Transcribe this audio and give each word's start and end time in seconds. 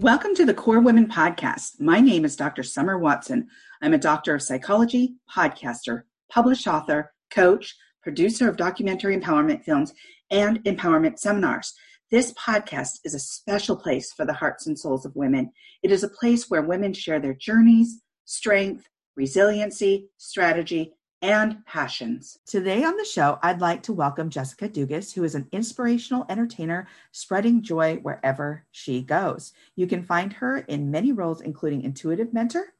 Welcome 0.00 0.34
to 0.36 0.46
the 0.46 0.54
KORE 0.54 0.80
Women 0.80 1.08
Podcast. 1.08 1.78
My 1.78 2.00
name 2.00 2.24
is 2.24 2.34
Dr. 2.34 2.62
Summer 2.62 2.96
Watson. 2.96 3.48
I'm 3.82 3.92
a 3.92 3.98
doctor 3.98 4.34
of 4.34 4.40
psychology, 4.40 5.16
podcaster, 5.30 6.04
published 6.30 6.66
author, 6.66 7.12
coach, 7.30 7.76
producer 8.02 8.48
of 8.48 8.56
documentary 8.56 9.14
empowerment 9.14 9.62
films, 9.62 9.92
and 10.30 10.64
empowerment 10.64 11.18
seminars. 11.18 11.74
This 12.10 12.32
podcast 12.32 13.00
is 13.04 13.12
a 13.12 13.18
special 13.18 13.76
place 13.76 14.10
for 14.10 14.24
the 14.24 14.32
hearts 14.32 14.66
and 14.66 14.78
souls 14.78 15.04
of 15.04 15.14
women. 15.16 15.52
It 15.82 15.92
is 15.92 16.02
a 16.02 16.08
place 16.08 16.48
where 16.48 16.62
women 16.62 16.94
share 16.94 17.20
their 17.20 17.34
journeys, 17.34 18.00
strength, 18.24 18.88
resiliency, 19.16 20.08
strategy, 20.16 20.94
and 21.22 21.64
passions. 21.66 22.38
Today 22.46 22.82
on 22.82 22.96
the 22.96 23.04
show, 23.04 23.38
I'd 23.42 23.60
like 23.60 23.82
to 23.84 23.92
welcome 23.92 24.30
Jessica 24.30 24.68
Dugas, 24.68 25.12
who 25.12 25.22
is 25.24 25.34
an 25.34 25.48
inspirational 25.52 26.24
entertainer 26.28 26.88
spreading 27.12 27.62
joy 27.62 27.96
wherever 27.96 28.64
she 28.70 29.02
goes. 29.02 29.52
You 29.76 29.86
can 29.86 30.02
find 30.02 30.32
her 30.34 30.58
in 30.58 30.90
many 30.90 31.12
roles, 31.12 31.42
including 31.42 31.82
intuitive 31.82 32.32
mentor, 32.32 32.72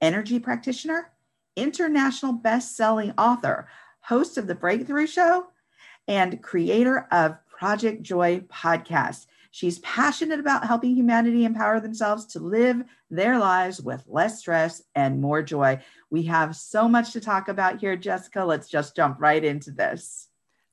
energy 0.00 0.38
practitioner, 0.38 1.10
international 1.56 2.32
best-selling 2.32 3.12
author, 3.18 3.66
host 4.02 4.38
of 4.38 4.46
the 4.46 4.54
Breakthrough 4.54 5.08
Show, 5.08 5.48
and 6.06 6.42
creator 6.42 7.08
of 7.10 7.36
Project 7.46 8.02
Joy 8.02 8.40
podcast. 8.48 9.26
She's 9.52 9.80
passionate 9.80 10.38
about 10.38 10.66
helping 10.66 10.94
humanity 10.94 11.44
empower 11.44 11.80
themselves 11.80 12.26
to 12.26 12.38
live 12.38 12.84
their 13.10 13.38
lives 13.38 13.80
with 13.80 14.04
less 14.06 14.38
stress 14.38 14.82
and 14.94 15.20
more 15.20 15.42
joy. 15.42 15.80
We 16.08 16.22
have 16.24 16.54
so 16.54 16.88
much 16.88 17.12
to 17.12 17.20
talk 17.20 17.48
about 17.48 17.80
here, 17.80 17.96
Jessica. 17.96 18.44
Let's 18.44 18.68
just 18.68 18.94
jump 18.94 19.20
right 19.20 19.44
into 19.44 19.72
this. 19.72 20.28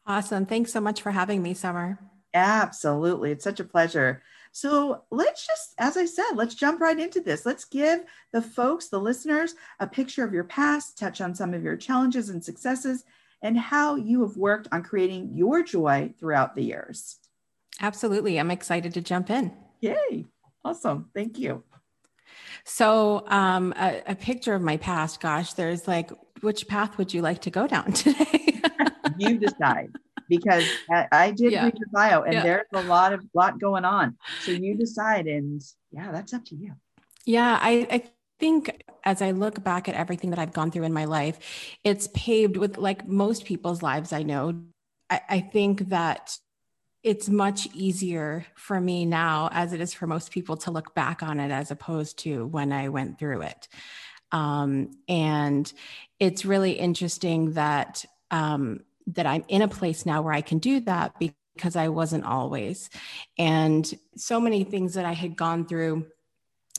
Awesome. 0.06 0.46
Thanks 0.46 0.72
so 0.72 0.80
much 0.80 1.02
for 1.02 1.12
having 1.12 1.42
me, 1.42 1.54
Summer. 1.54 2.00
Absolutely. 2.34 3.32
It's 3.32 3.44
such 3.44 3.60
a 3.60 3.66
pleasure. 3.66 4.22
So 4.52 5.04
let's 5.12 5.46
just, 5.46 5.74
as 5.78 5.98
I 5.98 6.06
said, 6.06 6.32
let's 6.36 6.56
jump 6.56 6.80
right 6.80 7.00
into 7.00 7.20
this. 7.20 7.46
Let's 7.46 7.66
give 7.66 8.02
the 8.32 8.42
folks, 8.42 8.88
the 8.88 9.00
listeners, 9.00 9.56
a 9.80 9.88
picture 9.88 10.24
of 10.24 10.34
your 10.34 10.44
past, 10.44 10.98
touch 10.98 11.20
on 11.20 11.36
some 11.36 11.54
of 11.54 11.64
your 11.64 11.78
challenges 11.78 12.30
and 12.30 12.44
successes, 12.44 13.04
and 13.42 13.58
how 13.58 13.96
you 13.96 14.22
have 14.22 14.38
worked 14.38 14.68
on 14.72 14.84
creating 14.84 15.32
your 15.34 15.64
joy 15.64 16.14
throughout 16.20 16.56
the 16.56 16.64
years. 16.64 17.18
Absolutely. 17.82 18.40
I'm 18.40 18.52
excited 18.52 18.94
to 18.94 19.02
jump 19.02 19.30
in. 19.30 19.52
Yay. 19.82 20.26
Awesome. 20.66 21.10
Thank 21.14 21.38
you. 21.38 21.64
So, 22.64 23.24
um, 23.28 23.74
a, 23.78 24.02
a, 24.08 24.16
picture 24.16 24.54
of 24.54 24.62
my 24.62 24.76
past, 24.78 25.22
gosh, 25.22 25.54
there's 25.54 25.88
like, 25.88 26.12
which 26.42 26.68
path 26.68 26.98
would 26.98 27.14
you 27.14 27.22
like 27.22 27.42
to 27.42 27.50
go 27.50 27.68
down 27.68 27.92
today? 27.94 28.62
you 29.18 29.38
decide 29.38 29.92
because 30.28 30.66
I, 30.92 31.08
I 31.12 31.32
did 31.32 31.54
yeah. 31.54 31.66
read 31.66 31.78
your 31.78 31.88
bio 31.92 32.24
and 32.24 32.34
yeah. 32.34 32.44
there's 32.44 32.66
a 32.74 32.84
lot 32.84 33.14
of 33.14 33.24
lot 33.34 33.60
going 33.60 33.86
on. 33.86 34.18
So 34.42 34.52
you 34.52 34.76
decide 34.76 35.28
and 35.28 35.62
yeah, 35.92 36.12
that's 36.12 36.34
up 36.34 36.44
to 36.46 36.56
you. 36.56 36.74
Yeah, 37.26 37.58
I, 37.62 37.88
I 37.90 38.04
think 38.40 38.84
as 39.04 39.22
I 39.22 39.32
look 39.32 39.64
back 39.64 39.88
at 39.88 39.96
everything 39.96 40.32
that 40.32 40.40
I've 40.40 40.54
gone 40.54 40.72
through 40.72 40.84
in 40.84 40.94
my 40.94 41.06
life, 41.06 41.40
it's 41.84 42.10
paved 42.14 42.58
with 42.58 42.78
like 42.78 43.08
most 43.08 43.46
people's 43.46 43.82
lives 43.82 44.12
I 44.12 44.24
know. 44.24 44.64
I, 45.10 45.22
I 45.30 45.40
think 45.40 45.90
that 45.90 46.38
it's 47.04 47.30
much 47.30 47.68
easier 47.74 48.46
for 48.56 48.80
me 48.80 49.06
now, 49.06 49.50
as 49.52 49.74
it 49.74 49.82
is 49.82 49.94
for 49.94 50.08
most 50.08 50.32
people, 50.32 50.58
to 50.58 50.72
look 50.72 50.94
back 50.94 51.24
on 51.24 51.40
it 51.40 51.52
as 51.52 51.72
opposed 51.72 52.20
to 52.20 52.46
when 52.48 52.72
I 52.72 52.90
went 52.90 53.20
through 53.20 53.44
it. 53.44 53.68
Um, 54.32 54.92
and 55.08 55.72
it's 56.20 56.46
really 56.46 56.74
interesting 56.74 57.54
that 57.54 58.04
um, 58.32 58.82
that 59.08 59.26
I'm 59.26 59.46
in 59.48 59.62
a 59.62 59.68
place 59.68 60.06
now 60.06 60.22
where 60.22 60.34
I 60.34 60.42
can 60.42 60.60
do 60.60 60.82
that 60.82 61.16
because 61.18 61.76
I 61.76 61.88
wasn't 61.88 62.26
always. 62.26 62.90
And 63.38 63.90
so 64.18 64.42
many 64.42 64.66
things 64.66 64.96
that 64.96 65.06
I 65.06 65.14
had 65.14 65.38
gone 65.38 65.66
through. 65.66 66.08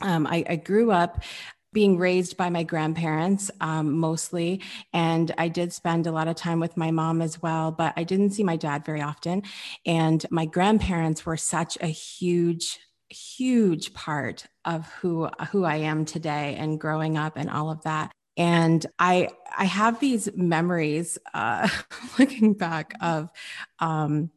Um, 0.01 0.29
I, 0.29 0.45
I, 0.49 0.55
grew 0.55 0.93
up 0.93 1.25
being 1.73 1.99
raised 1.99 2.37
by 2.37 2.49
my 2.51 2.63
grandparents 2.63 3.51
um, 3.61 3.99
mostly. 3.99 4.63
And 4.93 5.33
I 5.39 5.49
did 5.49 5.73
spend 5.73 6.07
a 6.07 6.13
lot 6.13 6.29
of 6.29 6.37
time 6.37 6.61
with 6.61 6.77
my 6.77 6.91
mom 6.91 7.21
as 7.21 7.43
well, 7.43 7.71
but 7.71 7.93
I 7.97 8.05
didn't 8.05 8.31
see 8.31 8.45
my 8.45 8.57
dad 8.57 8.85
very 8.85 9.03
often. 9.03 9.43
And 9.85 10.25
my 10.31 10.47
grandparents 10.47 11.27
were 11.27 11.37
such 11.37 11.77
a 11.81 11.87
huge, 11.87 12.79
huge 13.09 13.95
part 13.95 14.47
of 14.65 14.89
who 14.95 15.29
who 15.51 15.65
I 15.65 15.77
am 15.77 16.05
today 16.05 16.57
and 16.59 16.81
growing 16.81 17.17
up 17.17 17.37
and 17.37 17.51
all 17.51 17.71
of 17.71 17.83
that. 17.83 18.13
And 18.37 18.85
I 18.99 19.29
I 19.57 19.65
have 19.65 20.01
these 20.01 20.29
memories 20.35 21.19
uh, 21.35 21.69
looking 22.19 22.55
back 22.55 22.95
of 23.01 23.31
um, 23.79 24.31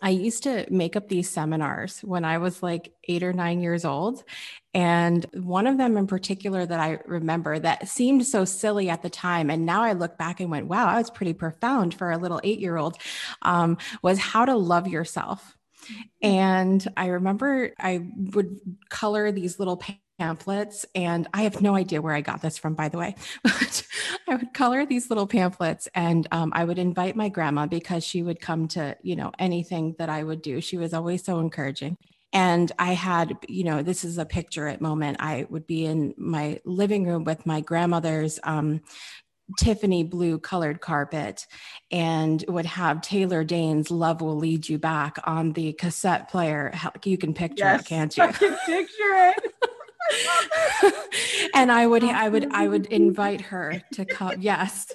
I 0.00 0.10
used 0.10 0.44
to 0.44 0.66
make 0.70 0.96
up 0.96 1.08
these 1.08 1.28
seminars 1.28 2.00
when 2.00 2.24
I 2.24 2.38
was 2.38 2.62
like 2.62 2.92
eight 3.08 3.22
or 3.22 3.32
nine 3.32 3.60
years 3.60 3.84
old. 3.84 4.24
And 4.74 5.26
one 5.34 5.66
of 5.66 5.76
them 5.76 5.96
in 5.96 6.06
particular 6.06 6.64
that 6.64 6.80
I 6.80 7.00
remember 7.04 7.58
that 7.58 7.88
seemed 7.88 8.26
so 8.26 8.44
silly 8.44 8.88
at 8.88 9.02
the 9.02 9.10
time. 9.10 9.50
And 9.50 9.66
now 9.66 9.82
I 9.82 9.92
look 9.92 10.16
back 10.16 10.40
and 10.40 10.50
went, 10.50 10.68
wow, 10.68 10.86
that 10.86 10.98
was 10.98 11.10
pretty 11.10 11.34
profound 11.34 11.94
for 11.94 12.10
a 12.10 12.18
little 12.18 12.40
eight 12.42 12.60
year 12.60 12.76
old 12.76 12.96
um, 13.42 13.76
was 14.02 14.18
how 14.18 14.44
to 14.44 14.56
love 14.56 14.88
yourself. 14.88 15.56
And 16.22 16.86
I 16.96 17.06
remember 17.06 17.72
I 17.78 18.08
would 18.34 18.60
color 18.88 19.32
these 19.32 19.58
little 19.58 19.80
pamphlets 20.18 20.86
and 20.94 21.26
i 21.34 21.42
have 21.42 21.60
no 21.60 21.74
idea 21.74 22.00
where 22.00 22.14
i 22.14 22.20
got 22.20 22.42
this 22.42 22.56
from 22.56 22.74
by 22.74 22.88
the 22.88 22.98
way 22.98 23.14
but 23.42 23.82
i 24.28 24.36
would 24.36 24.54
color 24.54 24.86
these 24.86 25.10
little 25.10 25.26
pamphlets 25.26 25.88
and 25.94 26.28
um, 26.30 26.52
i 26.54 26.64
would 26.64 26.78
invite 26.78 27.16
my 27.16 27.28
grandma 27.28 27.66
because 27.66 28.04
she 28.04 28.22
would 28.22 28.40
come 28.40 28.68
to 28.68 28.96
you 29.02 29.16
know 29.16 29.32
anything 29.38 29.96
that 29.98 30.08
i 30.08 30.22
would 30.22 30.42
do. 30.42 30.60
She 30.60 30.76
was 30.76 30.94
always 30.94 31.24
so 31.24 31.40
encouraging. 31.40 31.96
And 32.32 32.70
i 32.78 32.92
had 32.92 33.36
you 33.48 33.64
know 33.64 33.82
this 33.82 34.04
is 34.04 34.18
a 34.18 34.24
picture 34.24 34.68
at 34.68 34.80
moment. 34.80 35.16
I 35.20 35.46
would 35.50 35.66
be 35.66 35.84
in 35.84 36.14
my 36.16 36.60
living 36.64 37.04
room 37.06 37.24
with 37.24 37.44
my 37.46 37.60
grandmother's 37.60 38.38
um, 38.44 38.82
Tiffany 39.58 40.04
blue 40.04 40.38
colored 40.38 40.80
carpet 40.80 41.46
and 41.90 42.44
would 42.48 42.66
have 42.66 43.00
Taylor 43.00 43.44
Dayne's 43.44 43.90
Love 43.90 44.20
Will 44.20 44.36
Lead 44.36 44.68
You 44.68 44.78
Back 44.78 45.18
on 45.24 45.52
the 45.52 45.72
cassette 45.72 46.30
player. 46.30 46.72
You 47.04 47.18
can 47.18 47.34
picture 47.34 47.64
yes, 47.64 47.80
it, 47.82 47.86
can't 47.86 48.16
you? 48.16 48.22
I 48.24 48.32
can 48.32 48.56
picture 48.66 48.88
it. 48.98 49.54
and 51.54 51.70
I 51.70 51.86
would 51.86 52.04
I 52.04 52.28
would 52.28 52.52
I 52.52 52.68
would 52.68 52.86
invite 52.86 53.40
her 53.42 53.82
to 53.92 54.04
come 54.04 54.34
yes. 54.40 54.92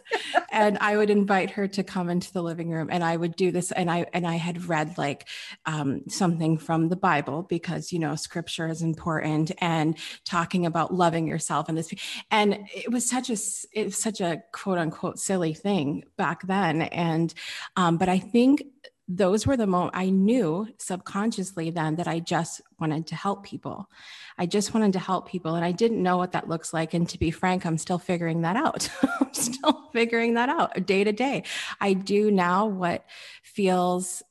And 0.52 0.78
I 0.80 0.98
would 0.98 1.10
invite 1.10 1.52
her 1.52 1.68
to 1.68 1.84
come 1.84 2.10
into 2.10 2.32
the 2.34 2.42
living 2.42 2.70
room 2.70 2.90
and 2.92 3.04
I 3.04 3.18
would 3.18 3.36
do 3.36 3.52
this 3.52 3.72
and 3.72 3.90
I 3.90 4.06
and 4.14 4.26
I 4.26 4.36
had 4.36 4.66
read 4.66 4.98
like 4.98 5.28
um, 5.66 6.02
something 6.08 6.58
from 6.58 6.90
the 6.90 6.96
Bible 6.96 7.44
because 7.44 7.92
you 7.92 8.00
know 8.00 8.16
scripture 8.16 8.68
is 8.68 8.82
important 8.82 9.52
and 9.60 9.98
talking 10.26 10.66
about 10.66 10.94
loving 10.94 11.28
yourself 11.28 11.70
and 11.70 11.78
this 11.78 11.94
and 12.32 12.68
it 12.74 12.92
was 12.92 13.10
such 13.10 13.30
a 13.30 13.38
it 13.74 13.86
was 13.86 14.02
such 14.02 14.22
a 14.22 14.42
quote 14.52 14.78
unquote 14.78 15.20
silly 15.20 15.54
thing 15.54 16.04
back 16.18 16.46
then 16.48 16.84
and 16.84 17.34
um, 17.76 17.98
but 17.98 18.10
I 18.10 18.20
think 18.20 18.64
those 19.08 19.48
were 19.48 19.56
the 19.56 19.68
moment 19.68 19.92
I 19.96 20.10
knew 20.10 20.68
subconsciously 20.78 21.70
then 21.70 21.96
that 21.96 22.08
I 22.08 22.20
just 22.20 22.62
wanted 22.78 23.08
to 23.08 23.16
help 23.16 23.46
people. 23.46 23.90
I 24.38 24.46
just 24.46 24.74
wanted 24.74 24.94
to 24.94 25.00
help 25.00 25.30
people. 25.30 25.56
And 25.56 25.64
I 25.64 25.72
didn't 25.72 26.04
know 26.04 26.18
what 26.18 26.34
that 26.34 26.50
looks 26.50 26.74
like. 26.74 26.94
And 26.94 27.08
to 27.10 27.18
be 27.18 27.32
frank, 27.32 27.66
I'm 27.66 27.78
still 27.78 28.00
figuring 28.00 28.42
that 28.42 28.58
out. 28.58 28.90
I'm 29.22 29.34
still 29.34 29.90
figuring 29.94 30.34
that 30.34 30.50
out 30.50 30.86
day 30.86 31.06
to 31.06 31.14
day. 31.14 31.44
I 31.80 31.94
do 31.94 32.32
now 32.32 32.66
what 32.66 33.06
feels 33.44 34.24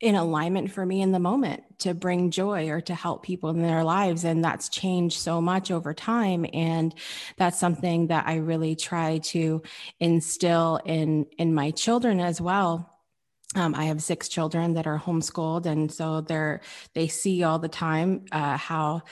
in 0.00 0.14
alignment 0.14 0.70
for 0.70 0.84
me 0.84 1.02
in 1.02 1.12
the 1.12 1.18
moment 1.18 1.62
to 1.78 1.94
bring 1.94 2.30
joy 2.30 2.68
or 2.68 2.80
to 2.80 2.94
help 2.94 3.22
people 3.22 3.50
in 3.50 3.62
their 3.62 3.84
lives 3.84 4.24
and 4.24 4.44
that's 4.44 4.68
changed 4.68 5.18
so 5.18 5.40
much 5.40 5.70
over 5.70 5.94
time 5.94 6.44
and 6.52 6.94
that's 7.38 7.58
something 7.58 8.08
that 8.08 8.26
I 8.26 8.36
really 8.36 8.74
try 8.74 9.18
to 9.18 9.62
instill 10.00 10.80
in 10.84 11.26
in 11.38 11.54
my 11.54 11.70
children 11.70 12.20
as 12.20 12.40
well 12.40 12.93
um, 13.54 13.74
I 13.74 13.84
have 13.84 14.02
six 14.02 14.28
children 14.28 14.74
that 14.74 14.86
are 14.86 14.98
homeschooled, 14.98 15.66
and 15.66 15.90
so 15.92 16.20
they're 16.20 16.60
they 16.94 17.08
see 17.08 17.42
all 17.42 17.58
the 17.58 17.68
time 17.68 18.24
uh, 18.32 18.56
how 18.56 19.02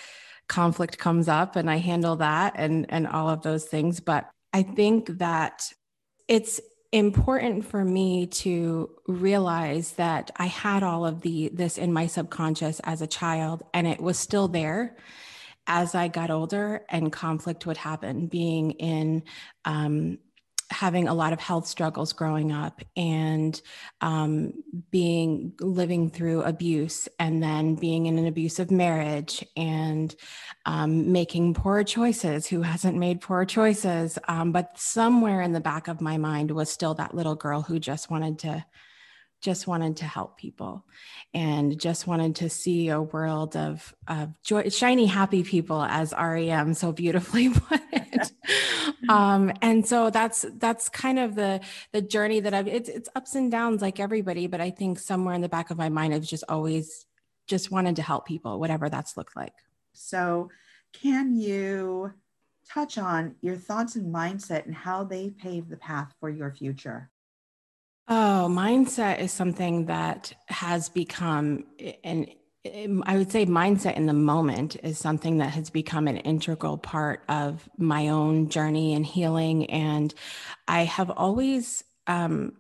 conflict 0.49 0.99
comes 0.99 1.29
up, 1.29 1.57
and 1.57 1.71
I 1.71 1.77
handle 1.77 2.17
that 2.17 2.55
and 2.57 2.87
and 2.91 3.07
all 3.07 3.29
of 3.29 3.43
those 3.43 3.65
things. 3.65 4.01
But 4.01 4.29
I 4.53 4.63
think 4.63 5.19
that 5.19 5.73
it's 6.29 6.61
important 6.93 7.65
for 7.65 7.85
me 7.85 8.27
to 8.27 8.91
realize 9.07 9.93
that 9.93 10.31
I 10.37 10.47
had 10.47 10.83
all 10.83 11.07
of 11.07 11.23
the 11.23 11.51
this 11.53 11.79
in 11.79 11.93
my 11.93 12.07
subconscious 12.07 12.81
as 12.81 13.01
a 13.01 13.07
child, 13.07 13.63
and 13.73 13.87
it 13.87 14.01
was 14.01 14.19
still 14.19 14.49
there 14.49 14.97
as 15.67 15.95
I 15.95 16.09
got 16.09 16.31
older, 16.31 16.85
and 16.89 17.13
conflict 17.13 17.67
would 17.67 17.77
happen. 17.77 18.27
Being 18.27 18.73
in 18.73 19.23
um, 19.65 20.19
having 20.71 21.09
a 21.09 21.15
lot 21.15 21.33
of 21.33 21.41
health 21.41 21.67
struggles 21.67 22.13
growing 22.13 22.53
up 22.53 22.81
and 22.97 23.61
um, 24.01 24.53
being 24.91 25.53
living 25.61 26.11
through 26.11 26.43
abuse 26.43 27.09
and 27.19 27.43
then 27.43 27.75
being 27.75 28.07
in 28.07 28.19
an 28.19 28.27
abusive 28.27 28.71
marriage 28.71 29.45
and 29.57 30.15
um, 30.67 31.13
making 31.13 31.55
poor 31.55 31.85
choices. 31.85 32.47
Who 32.47 32.63
hasn't 32.63 32.97
made 32.97 33.21
poor 33.21 33.45
choices? 33.45 34.19
Um, 34.29 34.53
but 34.53 34.79
somewhere 34.79 35.41
in 35.41 35.53
the 35.53 35.61
back 35.61 35.89
of 35.89 36.01
my 36.01 36.17
mind 36.17 36.51
was 36.51 36.71
still 36.71 36.95
that 36.95 37.15
little 37.15 37.35
girl 37.35 37.63
who 37.63 37.79
just 37.79 38.11
wanted 38.11 38.39
to 38.41 38.65
just 39.43 39.67
wanted 39.67 39.97
to 39.99 40.05
help 40.05 40.39
people 40.39 40.85
and 41.35 41.79
just 41.79 42.07
wanted 42.07 42.37
to 42.37 42.49
see 42.49 42.89
a 42.89 43.03
world 43.03 43.57
of, 43.57 43.95
of 44.07 44.31
joy, 44.43 44.69
shiny, 44.69 45.07
happy 45.07 45.43
people, 45.43 45.83
as 45.83 46.15
REM 46.19 46.75
so 46.75 46.93
beautifully 46.93 47.49
put 47.55 47.81
it. 47.93 48.33
um, 49.09 49.53
and 49.61 49.87
so 49.87 50.11
that's 50.11 50.47
that's 50.59 50.89
kind 50.89 51.19
of 51.19 51.35
the 51.35 51.61
the 51.91 52.01
journey 52.01 52.41
that 52.41 52.55
I've. 52.55 52.69
It's 52.69 52.89
it's 52.89 53.09
ups 53.17 53.35
and 53.35 53.51
downs 53.51 53.83
like 53.83 53.99
everybody, 53.99 54.47
but 54.47 54.61
I 54.61 54.71
think 54.71 55.01
somewhere 55.01 55.35
in 55.35 55.41
the 55.41 55.49
back 55.49 55.71
of 55.71 55.77
my 55.77 55.89
mind, 55.89 56.15
I've 56.15 56.23
just 56.23 56.45
always 56.49 57.05
just 57.49 57.71
wanted 57.71 57.97
to 57.97 58.03
help 58.03 58.27
people, 58.27 58.61
whatever 58.61 58.89
that's 58.89 59.17
looked 59.17 59.37
like. 59.37 59.55
So, 59.93 60.51
can 60.93 61.37
you 61.37 62.13
touch 62.69 62.97
on 62.97 63.35
your 63.41 63.57
thoughts 63.57 63.97
and 63.97 64.15
mindset 64.15 64.67
and 64.67 64.75
how 64.75 65.03
they 65.03 65.31
pave 65.31 65.69
the 65.69 65.77
path 65.77 66.15
for 66.21 66.31
your 66.31 66.53
future? 66.53 67.11
Oh, 68.09 68.49
mindset 68.51 69.21
is 69.21 69.33
something 69.33 69.87
that 69.87 70.35
has 70.47 70.89
become 70.89 71.65
an 72.05 72.27
I 72.65 73.17
would 73.17 73.33
say 73.33 73.45
mindset 73.45 73.97
in 73.97 74.07
the 74.07 74.13
moment 74.13 74.77
is 74.85 74.97
something 74.97 75.39
that 75.39 75.51
has 75.51 75.69
become 75.69 76.07
an 76.07 76.19
integral 76.19 76.79
part 76.79 77.25
of 77.29 77.69
my 77.77 78.09
own 78.09 78.51
journey 78.51 78.95
and 78.95 79.05
healing. 79.05 79.69
And 79.69 80.15
I 80.69 80.85
have 80.85 81.11
always 81.11 81.83
um, 82.07 82.53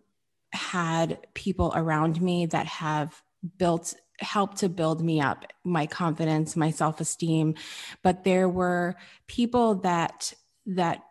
had 0.52 1.18
people 1.34 1.72
around 1.74 2.20
me 2.20 2.46
that 2.46 2.66
have 2.66 3.22
built 3.58 3.94
helped 4.18 4.58
to 4.58 4.68
build 4.68 5.02
me 5.02 5.20
up 5.20 5.46
my 5.64 5.84
confidence 5.84 6.54
my 6.54 6.70
self-esteem 6.70 7.56
but 8.02 8.22
there 8.22 8.48
were 8.48 8.94
people 9.26 9.76
that 9.76 10.32
that 10.64 11.02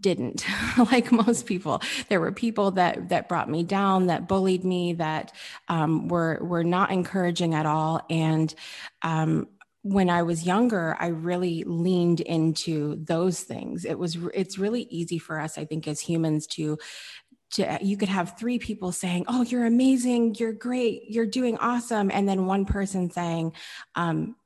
didn't 0.00 0.44
like 0.90 1.12
most 1.12 1.46
people. 1.46 1.80
There 2.08 2.20
were 2.20 2.32
people 2.32 2.72
that 2.72 3.08
that 3.10 3.28
brought 3.28 3.48
me 3.48 3.62
down 3.62 4.06
that 4.06 4.28
bullied 4.28 4.64
me 4.64 4.94
that 4.94 5.32
um, 5.68 6.08
were 6.08 6.38
were 6.42 6.64
not 6.64 6.90
encouraging 6.90 7.54
at 7.54 7.66
all. 7.66 8.00
And 8.10 8.54
um, 9.02 9.48
when 9.82 10.10
i 10.10 10.22
was 10.22 10.44
younger 10.44 10.94
i 11.00 11.06
really 11.06 11.64
leaned 11.64 12.20
into 12.20 13.02
those 13.04 13.40
things. 13.40 13.86
It 13.86 13.98
was 13.98 14.18
it's 14.34 14.58
really 14.58 14.82
easy 14.82 15.18
for 15.18 15.40
us 15.40 15.56
i 15.56 15.64
think 15.64 15.88
as 15.88 16.00
humans 16.00 16.46
to 16.48 16.76
to 17.52 17.78
you 17.80 17.96
could 17.96 18.08
have 18.08 18.38
three 18.38 18.58
people 18.58 18.92
saying 18.92 19.24
oh 19.28 19.42
you're 19.42 19.66
amazing 19.66 20.34
you're 20.36 20.52
great 20.52 21.04
you're 21.08 21.26
doing 21.26 21.56
awesome 21.58 22.10
and 22.12 22.28
then 22.28 22.46
one 22.46 22.64
person 22.64 23.10
saying 23.10 23.52
um, 23.94 24.36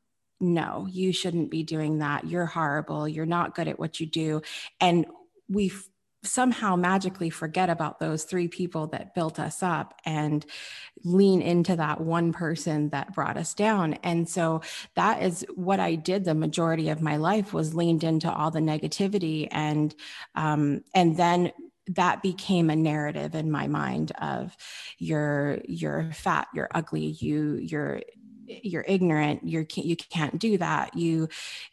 no, 0.44 0.86
you 0.90 1.12
shouldn't 1.12 1.50
be 1.50 1.62
doing 1.62 1.98
that. 1.98 2.26
You're 2.26 2.46
horrible. 2.46 3.08
You're 3.08 3.26
not 3.26 3.54
good 3.54 3.68
at 3.68 3.78
what 3.78 4.00
you 4.00 4.06
do. 4.06 4.42
And 4.80 5.06
we 5.48 5.70
f- 5.70 5.88
somehow 6.22 6.76
magically 6.76 7.30
forget 7.30 7.70
about 7.70 7.98
those 7.98 8.24
three 8.24 8.48
people 8.48 8.86
that 8.88 9.14
built 9.14 9.38
us 9.38 9.62
up 9.62 9.94
and 10.04 10.44
lean 11.02 11.42
into 11.42 11.76
that 11.76 12.00
one 12.00 12.32
person 12.32 12.88
that 12.90 13.12
brought 13.14 13.36
us 13.36 13.52
down 13.52 13.92
and 14.02 14.26
so 14.26 14.62
that 14.94 15.22
is 15.22 15.44
what 15.54 15.78
i 15.78 15.94
did 15.94 16.24
the 16.24 16.34
majority 16.34 16.88
of 16.88 17.02
my 17.02 17.18
life 17.18 17.52
was 17.52 17.74
leaned 17.74 18.02
into 18.02 18.32
all 18.32 18.50
the 18.50 18.58
negativity 18.60 19.48
and 19.50 19.94
um, 20.34 20.82
and 20.94 21.16
then 21.18 21.52
that 21.88 22.22
became 22.22 22.70
a 22.70 22.76
narrative 22.76 23.34
in 23.34 23.50
my 23.50 23.66
mind 23.66 24.12
of 24.20 24.56
you're 24.98 25.58
you're 25.66 26.10
fat 26.12 26.48
you're 26.54 26.70
ugly 26.74 27.16
you 27.20 27.56
you're 27.56 28.00
you're 28.46 28.84
ignorant 28.86 29.40
you're 29.44 29.66
you 29.74 29.96
can't 29.96 30.38
do 30.38 30.58
that. 30.58 30.96
You 30.96 31.28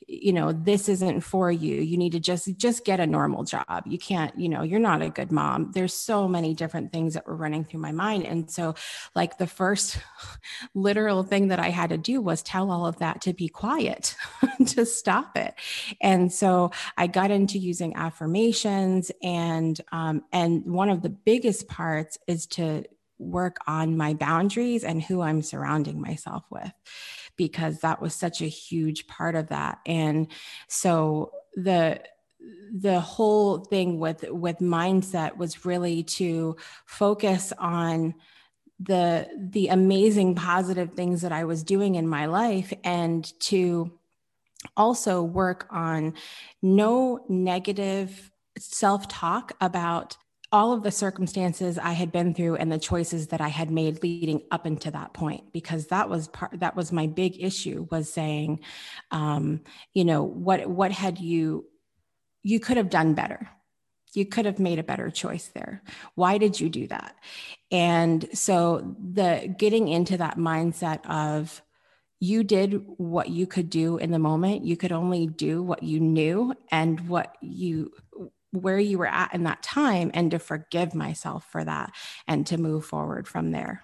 you 0.07 0.33
know 0.33 0.51
this 0.51 0.89
isn't 0.89 1.21
for 1.21 1.51
you. 1.51 1.81
You 1.81 1.97
need 1.97 2.11
to 2.11 2.19
just 2.19 2.57
just 2.57 2.85
get 2.85 2.99
a 2.99 3.07
normal 3.07 3.43
job. 3.43 3.83
You 3.85 3.97
can't 3.97 4.37
you 4.37 4.49
know 4.49 4.63
you're 4.63 4.79
not 4.79 5.01
a 5.01 5.09
good 5.09 5.31
mom. 5.31 5.71
There's 5.73 5.93
so 5.93 6.27
many 6.27 6.53
different 6.53 6.91
things 6.91 7.13
that 7.13 7.27
were 7.27 7.35
running 7.35 7.63
through 7.63 7.79
my 7.79 7.91
mind. 7.91 8.25
And 8.25 8.49
so 8.49 8.75
like 9.15 9.37
the 9.37 9.47
first 9.47 9.99
literal 10.73 11.23
thing 11.23 11.49
that 11.49 11.59
i 11.59 11.69
had 11.69 11.89
to 11.89 11.97
do 11.97 12.21
was 12.21 12.41
tell 12.41 12.71
all 12.71 12.85
of 12.85 12.97
that 12.99 13.21
to 13.21 13.33
be 13.33 13.47
quiet 13.47 14.15
to 14.65 14.85
stop 14.85 15.37
it. 15.37 15.55
And 16.01 16.31
so 16.31 16.71
i 16.97 17.07
got 17.07 17.31
into 17.31 17.57
using 17.57 17.95
affirmations 17.95 19.11
and 19.23 19.79
um, 19.91 20.23
and 20.31 20.65
one 20.65 20.89
of 20.89 21.01
the 21.01 21.09
biggest 21.09 21.67
parts 21.67 22.17
is 22.27 22.45
to 22.47 22.83
work 23.21 23.57
on 23.67 23.97
my 23.97 24.13
boundaries 24.13 24.83
and 24.83 25.01
who 25.01 25.21
I'm 25.21 25.41
surrounding 25.41 26.01
myself 26.01 26.43
with 26.49 26.71
because 27.37 27.79
that 27.79 28.01
was 28.01 28.13
such 28.13 28.41
a 28.41 28.47
huge 28.47 29.07
part 29.07 29.35
of 29.35 29.49
that. 29.49 29.79
And 29.85 30.27
so 30.67 31.31
the 31.55 32.01
the 32.73 32.99
whole 32.99 33.59
thing 33.59 33.99
with 33.99 34.25
with 34.29 34.57
mindset 34.57 35.37
was 35.37 35.65
really 35.65 36.03
to 36.03 36.55
focus 36.85 37.53
on 37.59 38.15
the 38.79 39.29
the 39.37 39.67
amazing 39.67 40.33
positive 40.35 40.93
things 40.93 41.21
that 41.21 41.31
I 41.31 41.43
was 41.43 41.63
doing 41.63 41.95
in 41.95 42.07
my 42.07 42.25
life 42.25 42.73
and 42.83 43.31
to 43.41 43.91
also 44.75 45.21
work 45.21 45.67
on 45.69 46.13
no 46.61 47.23
negative 47.29 48.31
self-talk 48.57 49.53
about 49.61 50.17
all 50.51 50.73
of 50.73 50.83
the 50.83 50.91
circumstances 50.91 51.77
I 51.77 51.93
had 51.93 52.11
been 52.11 52.33
through 52.33 52.55
and 52.55 52.71
the 52.71 52.79
choices 52.79 53.27
that 53.27 53.39
I 53.41 53.47
had 53.47 53.71
made 53.71 54.03
leading 54.03 54.41
up 54.51 54.67
into 54.67 54.91
that 54.91 55.13
point, 55.13 55.53
because 55.53 55.87
that 55.87 56.09
was 56.09 56.27
part 56.27 56.59
that 56.59 56.75
was 56.75 56.91
my 56.91 57.07
big 57.07 57.41
issue 57.41 57.87
was 57.89 58.11
saying, 58.11 58.59
um, 59.11 59.61
you 59.93 60.03
know, 60.03 60.23
what 60.23 60.67
what 60.67 60.91
had 60.91 61.19
you 61.19 61.65
you 62.43 62.59
could 62.59 62.77
have 62.77 62.89
done 62.89 63.13
better. 63.13 63.49
You 64.13 64.25
could 64.25 64.45
have 64.45 64.59
made 64.59 64.77
a 64.77 64.83
better 64.83 65.09
choice 65.09 65.47
there. 65.53 65.83
Why 66.15 66.37
did 66.37 66.59
you 66.59 66.69
do 66.69 66.87
that? 66.87 67.15
And 67.71 68.27
so 68.33 68.95
the 68.99 69.55
getting 69.57 69.87
into 69.87 70.17
that 70.17 70.37
mindset 70.37 71.05
of 71.09 71.61
you 72.19 72.43
did 72.43 72.83
what 72.97 73.29
you 73.29 73.47
could 73.47 73.69
do 73.69 73.97
in 73.97 74.11
the 74.11 74.19
moment. 74.19 74.63
You 74.63 74.77
could 74.77 74.91
only 74.91 75.25
do 75.25 75.63
what 75.63 75.81
you 75.81 75.99
knew 75.99 76.53
and 76.69 77.07
what 77.07 77.35
you 77.41 77.91
where 78.51 78.79
you 78.79 78.97
were 78.97 79.07
at 79.07 79.33
in 79.33 79.43
that 79.43 79.63
time 79.63 80.11
and 80.13 80.31
to 80.31 80.39
forgive 80.39 80.93
myself 80.93 81.45
for 81.49 81.63
that 81.63 81.93
and 82.27 82.45
to 82.47 82.57
move 82.57 82.85
forward 82.85 83.27
from 83.27 83.51
there. 83.51 83.83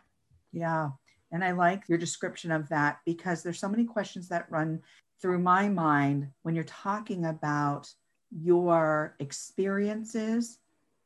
Yeah. 0.52 0.90
And 1.32 1.44
I 1.44 1.52
like 1.52 1.88
your 1.88 1.98
description 1.98 2.52
of 2.52 2.70
that 2.70 3.00
because 3.06 3.44
there's 3.44 3.60
so 3.60 3.70
many 3.70 3.86
questions 3.86 4.30
that 4.30 4.50
run 4.50 4.82
through 5.22 5.40
my 5.40 5.68
mind 5.68 6.28
when 6.44 6.56
you're 6.56 6.64
talking 6.64 7.26
about 7.26 7.92
your 8.32 9.16
experiences, 9.20 10.60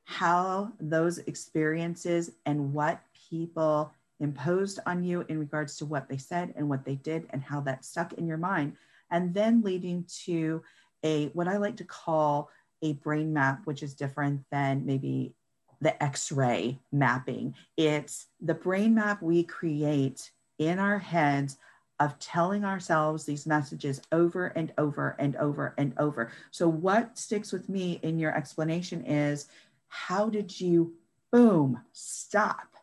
how 0.06 0.72
those 0.80 1.20
experiences 1.20 2.32
and 2.46 2.74
what 2.74 3.02
people 3.30 3.92
imposed 4.20 4.80
on 4.86 5.04
you 5.04 5.26
in 5.30 5.40
regards 5.40 5.78
to 5.78 5.86
what 5.86 6.08
they 6.08 6.18
said 6.18 6.54
and 6.56 6.68
what 6.68 6.86
they 6.86 6.96
did 6.96 7.28
and 7.32 7.42
how 7.42 7.60
that 7.62 7.84
stuck 7.86 8.14
in 8.14 8.28
your 8.28 8.38
mind 8.38 8.76
and 9.10 9.34
then 9.34 9.62
leading 9.62 10.06
to 10.26 10.62
a 11.04 11.28
what 11.30 11.48
I 11.48 11.58
like 11.58 11.78
to 11.78 11.84
call 11.84 12.50
a 12.82 12.94
brain 12.94 13.34
map, 13.34 13.62
which 13.66 13.84
is 13.84 13.94
different 13.94 14.44
than 14.52 14.86
maybe 14.86 15.34
the 15.82 16.02
x 16.02 16.32
ray 16.32 16.80
mapping. 16.92 17.56
It's 17.76 18.28
the 18.40 18.54
brain 18.54 18.96
map 18.96 19.22
we 19.22 19.44
create 19.44 20.32
in 20.60 20.80
our 20.80 21.00
heads 21.00 21.58
of 22.00 22.18
telling 22.18 22.66
ourselves 22.66 23.26
these 23.26 23.46
messages 23.46 24.02
over 24.12 24.48
and 24.48 24.74
over 24.78 25.16
and 25.20 25.36
over 25.36 25.76
and 25.78 25.94
over. 25.98 26.32
So, 26.50 26.68
what 26.68 27.18
sticks 27.18 27.52
with 27.52 27.70
me 27.70 28.00
in 28.02 28.18
your 28.18 28.36
explanation 28.36 29.06
is 29.06 29.48
how 29.88 30.30
did 30.30 30.60
you, 30.60 30.94
boom, 31.32 31.82
stop? 31.92 32.76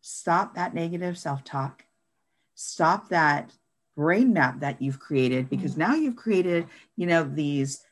Stop 0.00 0.54
that 0.54 0.74
negative 0.74 1.18
self 1.18 1.42
talk. 1.42 1.84
Stop 2.54 3.08
that 3.08 3.52
brain 3.96 4.32
map 4.32 4.60
that 4.60 4.80
you've 4.80 5.00
created 5.00 5.48
because 5.48 5.72
mm-hmm. 5.72 5.80
now 5.80 5.94
you've 5.94 6.16
created, 6.16 6.66
you 6.96 7.06
know, 7.06 7.24
these 7.24 7.84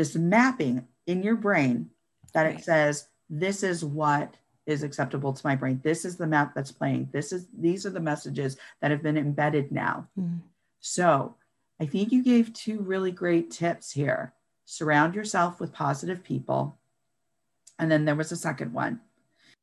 this 0.00 0.16
mapping 0.16 0.82
in 1.06 1.22
your 1.22 1.36
brain 1.36 1.90
that 2.32 2.44
right. 2.44 2.58
it 2.58 2.64
says 2.64 3.06
this 3.28 3.62
is 3.62 3.84
what 3.84 4.34
is 4.64 4.82
acceptable 4.82 5.30
to 5.30 5.46
my 5.46 5.54
brain 5.54 5.78
this 5.84 6.06
is 6.06 6.16
the 6.16 6.26
map 6.26 6.54
that's 6.54 6.72
playing 6.72 7.06
this 7.12 7.34
is 7.34 7.48
these 7.58 7.84
are 7.84 7.90
the 7.90 8.00
messages 8.00 8.56
that 8.80 8.90
have 8.90 9.02
been 9.02 9.18
embedded 9.18 9.70
now 9.70 10.08
mm. 10.18 10.40
so 10.80 11.34
i 11.80 11.84
think 11.84 12.12
you 12.12 12.24
gave 12.24 12.50
two 12.54 12.80
really 12.80 13.12
great 13.12 13.50
tips 13.50 13.92
here 13.92 14.32
surround 14.64 15.14
yourself 15.14 15.60
with 15.60 15.70
positive 15.70 16.24
people 16.24 16.78
and 17.78 17.92
then 17.92 18.06
there 18.06 18.14
was 18.14 18.32
a 18.32 18.36
second 18.36 18.72
one 18.72 18.98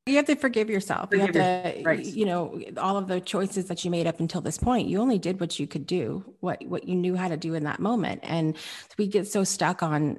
you 0.07 0.15
have 0.15 0.25
to 0.25 0.35
forgive 0.35 0.69
yourself. 0.69 1.09
Forgive 1.09 1.35
you 1.35 1.41
have 1.41 1.75
to, 1.75 1.83
right. 1.83 2.05
you 2.05 2.25
know, 2.25 2.61
all 2.77 2.97
of 2.97 3.07
the 3.07 3.19
choices 3.19 3.65
that 3.65 3.83
you 3.83 3.91
made 3.91 4.07
up 4.07 4.19
until 4.19 4.41
this 4.41 4.57
point. 4.57 4.87
You 4.87 5.01
only 5.01 5.19
did 5.19 5.39
what 5.39 5.59
you 5.59 5.67
could 5.67 5.85
do, 5.85 6.23
what 6.39 6.65
what 6.65 6.87
you 6.87 6.95
knew 6.95 7.15
how 7.15 7.27
to 7.27 7.37
do 7.37 7.53
in 7.53 7.65
that 7.65 7.79
moment. 7.79 8.21
And 8.23 8.55
we 8.97 9.07
get 9.07 9.27
so 9.27 9.43
stuck 9.43 9.83
on 9.83 10.17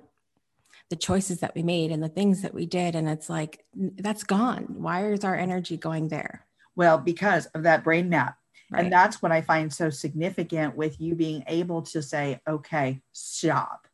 the 0.90 0.96
choices 0.96 1.40
that 1.40 1.54
we 1.54 1.62
made 1.62 1.90
and 1.90 2.02
the 2.02 2.08
things 2.08 2.42
that 2.42 2.54
we 2.54 2.66
did, 2.66 2.94
and 2.94 3.08
it's 3.08 3.28
like 3.28 3.64
that's 3.74 4.24
gone. 4.24 4.66
Why 4.68 5.10
is 5.12 5.24
our 5.24 5.36
energy 5.36 5.76
going 5.76 6.08
there? 6.08 6.46
Well, 6.76 6.98
because 6.98 7.46
of 7.46 7.64
that 7.64 7.84
brain 7.84 8.08
map. 8.08 8.36
Right. 8.70 8.84
And 8.84 8.92
that's 8.92 9.22
what 9.22 9.32
I 9.32 9.40
find 9.40 9.72
so 9.72 9.88
significant 9.88 10.76
with 10.76 11.00
you 11.00 11.14
being 11.14 11.42
able 11.46 11.80
to 11.82 12.02
say, 12.02 12.40
okay, 12.46 13.00
stop. 13.12 13.86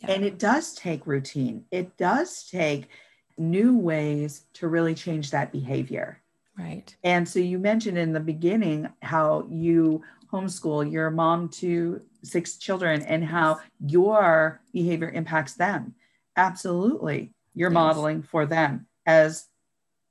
Yeah. 0.00 0.12
And 0.12 0.24
it 0.24 0.38
does 0.38 0.74
take 0.74 1.06
routine. 1.06 1.66
It 1.70 1.96
does 1.98 2.48
take 2.50 2.88
new 3.36 3.76
ways 3.76 4.46
to 4.54 4.68
really 4.68 4.94
change 4.94 5.30
that 5.30 5.52
behavior. 5.52 6.22
Right. 6.58 6.94
And 7.04 7.28
so 7.28 7.38
you 7.38 7.58
mentioned 7.58 7.98
in 7.98 8.12
the 8.12 8.20
beginning 8.20 8.88
how 9.02 9.46
you 9.50 10.02
homeschool 10.32 10.90
your 10.90 11.10
mom 11.10 11.48
to 11.50 12.00
six 12.22 12.56
children 12.56 13.02
and 13.02 13.22
how 13.22 13.60
your 13.86 14.62
behavior 14.72 15.10
impacts 15.10 15.54
them. 15.54 15.94
Absolutely. 16.36 17.32
You're 17.54 17.70
yes. 17.70 17.74
modeling 17.74 18.22
for 18.22 18.46
them 18.46 18.86
as 19.06 19.46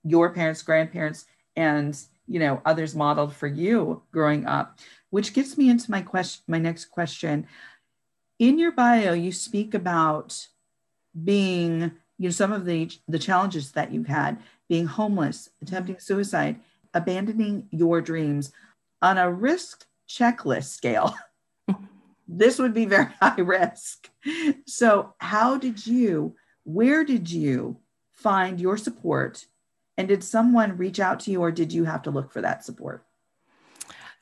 your 0.04 0.34
parents, 0.34 0.62
grandparents, 0.62 1.26
and 1.56 1.98
you 2.28 2.40
know 2.40 2.62
others 2.66 2.96
modeled 2.96 3.36
for 3.36 3.48
you 3.48 4.02
growing 4.12 4.46
up 4.46 4.80
which 5.10 5.34
gets 5.34 5.58
me 5.58 5.70
into 5.70 5.92
my 5.92 6.02
question 6.02 6.44
my 6.48 6.58
next 6.58 6.86
question 6.86 7.46
in 8.40 8.58
your 8.58 8.72
bio 8.72 9.14
you 9.14 9.32
speak 9.32 9.74
about 9.74 10.48
being 11.24 11.92
you 12.18 12.28
know 12.28 12.30
some 12.30 12.54
of 12.54 12.66
the 12.66 12.90
the 13.08 13.20
challenges 13.20 13.74
that 13.74 13.92
you've 13.92 14.08
had 14.08 14.42
being 14.70 14.86
homeless 14.86 15.50
attempting 15.62 16.00
suicide 16.00 16.58
abandoning 16.94 17.68
your 17.72 18.00
dreams 18.02 18.54
on 19.02 19.18
a 19.18 19.32
risk 19.32 19.86
checklist 20.08 20.70
scale 20.70 21.14
this 22.38 22.60
would 22.60 22.74
be 22.74 22.86
very 22.96 23.10
high 23.22 23.42
risk 23.42 24.10
so 24.66 25.14
how 25.20 25.58
did 25.58 25.86
you 25.86 26.36
where 26.64 27.04
did 27.04 27.30
you 27.30 27.78
find 28.12 28.60
your 28.62 28.78
support 28.78 29.46
and 29.98 30.08
did 30.08 30.24
someone 30.24 30.78
reach 30.78 31.00
out 31.00 31.20
to 31.22 31.32
you 31.32 31.42
or 31.42 31.52
did 31.52 31.74
you 31.74 31.86
have 31.86 32.04
to 32.04 32.12
look 32.12 32.32
for 32.32 32.42
that 32.42 32.64
support? 32.64 33.06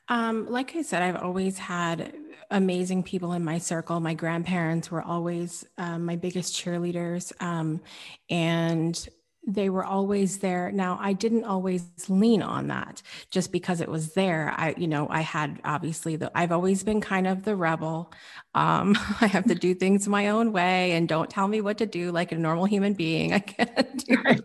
Um, 0.08 0.50
like 0.50 0.74
I 0.74 0.82
said, 0.82 1.02
I've 1.02 1.22
always 1.22 1.58
had 1.58 2.12
amazing 2.50 3.04
people 3.04 3.32
in 3.32 3.44
my 3.44 3.58
circle. 3.58 4.00
My 4.00 4.14
grandparents 4.14 4.90
were 4.90 5.02
always 5.02 5.64
um, 5.78 6.04
my 6.04 6.16
biggest 6.16 6.54
cheerleaders. 6.54 7.32
Um, 7.40 7.80
and 8.28 9.08
they 9.46 9.70
were 9.70 9.84
always 9.84 10.38
there. 10.38 10.70
Now, 10.70 10.98
I 11.00 11.12
didn't 11.14 11.44
always 11.44 11.84
lean 12.08 12.42
on 12.42 12.68
that 12.68 13.02
just 13.30 13.50
because 13.52 13.80
it 13.80 13.88
was 13.88 14.12
there. 14.12 14.52
I, 14.56 14.74
you 14.76 14.86
know, 14.86 15.08
I 15.08 15.22
had 15.22 15.60
obviously 15.64 16.16
the, 16.16 16.30
I've 16.34 16.52
always 16.52 16.82
been 16.84 17.00
kind 17.00 17.26
of 17.26 17.44
the 17.44 17.56
rebel. 17.56 18.12
Um, 18.54 18.96
I 19.20 19.26
have 19.26 19.46
to 19.46 19.54
do 19.54 19.74
things 19.74 20.06
my 20.06 20.28
own 20.28 20.52
way 20.52 20.92
and 20.92 21.08
don't 21.08 21.30
tell 21.30 21.48
me 21.48 21.60
what 21.62 21.78
to 21.78 21.86
do 21.86 22.12
like 22.12 22.32
a 22.32 22.36
normal 22.36 22.66
human 22.66 22.92
being. 22.94 23.32
I 23.32 23.38
can't 23.40 24.04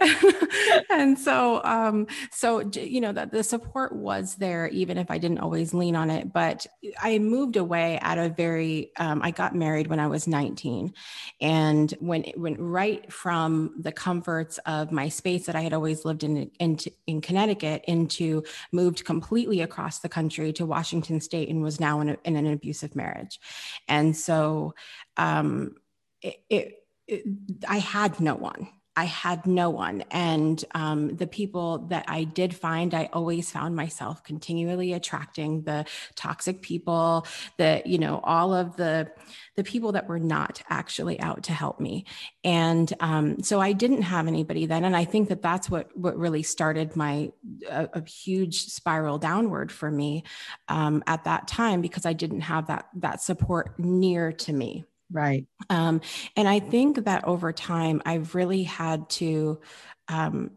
and 0.90 1.18
so, 1.18 1.62
um, 1.64 2.06
so, 2.30 2.60
you 2.60 3.00
know, 3.00 3.12
that 3.12 3.30
the 3.30 3.42
support 3.42 3.94
was 3.94 4.36
there, 4.36 4.68
even 4.68 4.98
if 4.98 5.10
I 5.10 5.18
didn't 5.18 5.38
always 5.38 5.74
lean 5.74 5.96
on 5.96 6.10
it, 6.10 6.32
but 6.32 6.66
I 7.00 7.18
moved 7.18 7.56
away 7.56 7.98
at 8.02 8.18
a 8.18 8.28
very, 8.28 8.92
um, 8.96 9.20
I 9.22 9.30
got 9.30 9.54
married 9.54 9.86
when 9.86 10.00
I 10.00 10.06
was 10.06 10.26
19 10.26 10.92
and 11.40 11.90
when, 12.00 12.24
it 12.24 12.38
went 12.38 12.58
right 12.60 13.10
from 13.12 13.74
the 13.78 13.92
comforts 13.92 14.58
of 14.66 14.92
my 14.92 15.08
space 15.08 15.46
that 15.46 15.56
I 15.56 15.60
had 15.60 15.72
always 15.72 16.04
lived 16.04 16.24
in, 16.24 16.50
in, 16.58 16.78
in 17.06 17.20
Connecticut 17.20 17.84
into 17.86 18.42
moved 18.70 19.04
completely 19.04 19.60
across 19.60 19.98
the 20.00 20.08
country 20.08 20.52
to 20.54 20.66
Washington 20.66 21.20
state 21.20 21.48
and 21.48 21.62
was 21.62 21.80
now 21.80 22.00
in, 22.00 22.10
a, 22.10 22.16
in 22.24 22.36
an 22.36 22.52
abusive 22.52 22.94
marriage. 22.94 23.40
And 23.88 24.16
so 24.16 24.74
um, 25.16 25.76
it, 26.20 26.36
it, 26.48 26.78
it, 27.06 27.24
I 27.68 27.78
had 27.78 28.20
no 28.20 28.34
one. 28.34 28.68
I 28.94 29.04
had 29.04 29.46
no 29.46 29.70
one. 29.70 30.04
And 30.10 30.62
um, 30.74 31.16
the 31.16 31.26
people 31.26 31.78
that 31.88 32.04
I 32.08 32.24
did 32.24 32.54
find, 32.54 32.92
I 32.92 33.08
always 33.12 33.50
found 33.50 33.74
myself 33.74 34.22
continually 34.22 34.92
attracting 34.92 35.62
the 35.62 35.86
toxic 36.14 36.60
people, 36.60 37.26
the, 37.56 37.82
you 37.86 37.98
know, 37.98 38.20
all 38.22 38.52
of 38.52 38.76
the, 38.76 39.10
the 39.56 39.64
people 39.64 39.92
that 39.92 40.08
were 40.08 40.18
not 40.18 40.62
actually 40.68 41.18
out 41.20 41.44
to 41.44 41.52
help 41.52 41.80
me. 41.80 42.04
And 42.44 42.92
um, 43.00 43.42
so 43.42 43.60
I 43.60 43.72
didn't 43.72 44.02
have 44.02 44.26
anybody 44.26 44.66
then. 44.66 44.84
And 44.84 44.94
I 44.94 45.06
think 45.06 45.30
that 45.30 45.40
that's 45.40 45.70
what, 45.70 45.96
what 45.96 46.18
really 46.18 46.42
started 46.42 46.94
my, 46.94 47.32
a, 47.70 47.88
a 47.94 48.04
huge 48.06 48.66
spiral 48.66 49.18
downward 49.18 49.72
for 49.72 49.90
me 49.90 50.24
um, 50.68 51.02
at 51.06 51.24
that 51.24 51.48
time, 51.48 51.80
because 51.80 52.04
I 52.04 52.12
didn't 52.12 52.42
have 52.42 52.66
that, 52.66 52.88
that 52.96 53.22
support 53.22 53.78
near 53.78 54.32
to 54.32 54.52
me. 54.52 54.84
Right. 55.12 55.46
Um, 55.68 56.00
and 56.36 56.48
I 56.48 56.58
think 56.58 57.04
that 57.04 57.24
over 57.24 57.52
time, 57.52 58.00
I've 58.06 58.34
really 58.34 58.62
had 58.62 59.10
to, 59.10 59.60
um, 60.08 60.52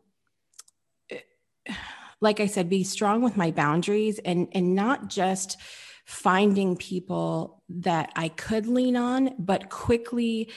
like 2.21 2.39
I 2.39 2.47
said, 2.47 2.69
be 2.69 2.83
strong 2.83 3.21
with 3.21 3.37
my 3.37 3.51
boundaries 3.51 4.19
and 4.19 4.47
and 4.53 4.75
not 4.75 5.09
just 5.09 5.57
finding 6.05 6.77
people 6.77 7.63
that 7.69 8.11
I 8.15 8.29
could 8.29 8.67
lean 8.67 8.95
on, 8.95 9.33
but 9.39 9.69
quickly 9.69 10.51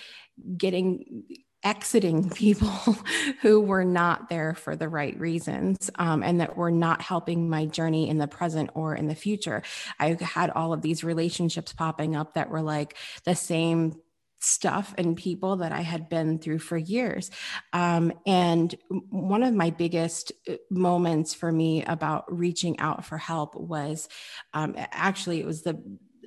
getting 0.57 1.25
exiting 1.65 2.31
people 2.35 2.97
who 3.43 3.61
were 3.61 3.85
not 3.85 4.29
there 4.29 4.55
for 4.55 4.77
the 4.77 4.89
right 4.89 5.19
reasons 5.19 5.91
um, 5.97 6.23
and 6.23 6.41
that 6.41 6.57
were 6.57 6.71
not 6.71 7.03
helping 7.03 7.49
my 7.49 7.67
journey 7.67 8.09
in 8.09 8.19
the 8.19 8.29
present 8.29 8.71
or 8.75 8.95
in 8.95 9.09
the 9.09 9.15
future. 9.15 9.63
I 9.99 10.17
had 10.21 10.51
all 10.51 10.73
of 10.73 10.83
these 10.83 11.05
relationships 11.05 11.73
popping 11.73 12.17
up 12.17 12.35
that 12.35 12.51
were 12.51 12.63
like 12.63 12.97
the 13.25 13.35
same 13.35 14.01
stuff 14.41 14.95
and 14.97 15.17
people 15.17 15.57
that 15.57 15.73
I 15.73 15.81
had 15.81 16.09
been 16.09 16.39
through 16.39 16.61
for 16.61 16.77
years. 16.77 17.31
Um, 17.73 18.13
and 18.25 18.73
one 19.11 19.43
of 19.43 19.53
my 19.53 19.71
biggest 19.71 20.33
uh, 20.49 20.55
moments 20.71 21.35
for 21.35 21.51
me 21.51 21.85
about 21.85 22.33
reaching 22.33 22.79
out 22.79 23.05
for 23.05 23.19
help 23.19 23.57
was 23.57 24.09
um, 24.55 24.75
actually, 24.77 25.41
it 25.41 25.47
was 25.47 25.63
the 25.63 25.83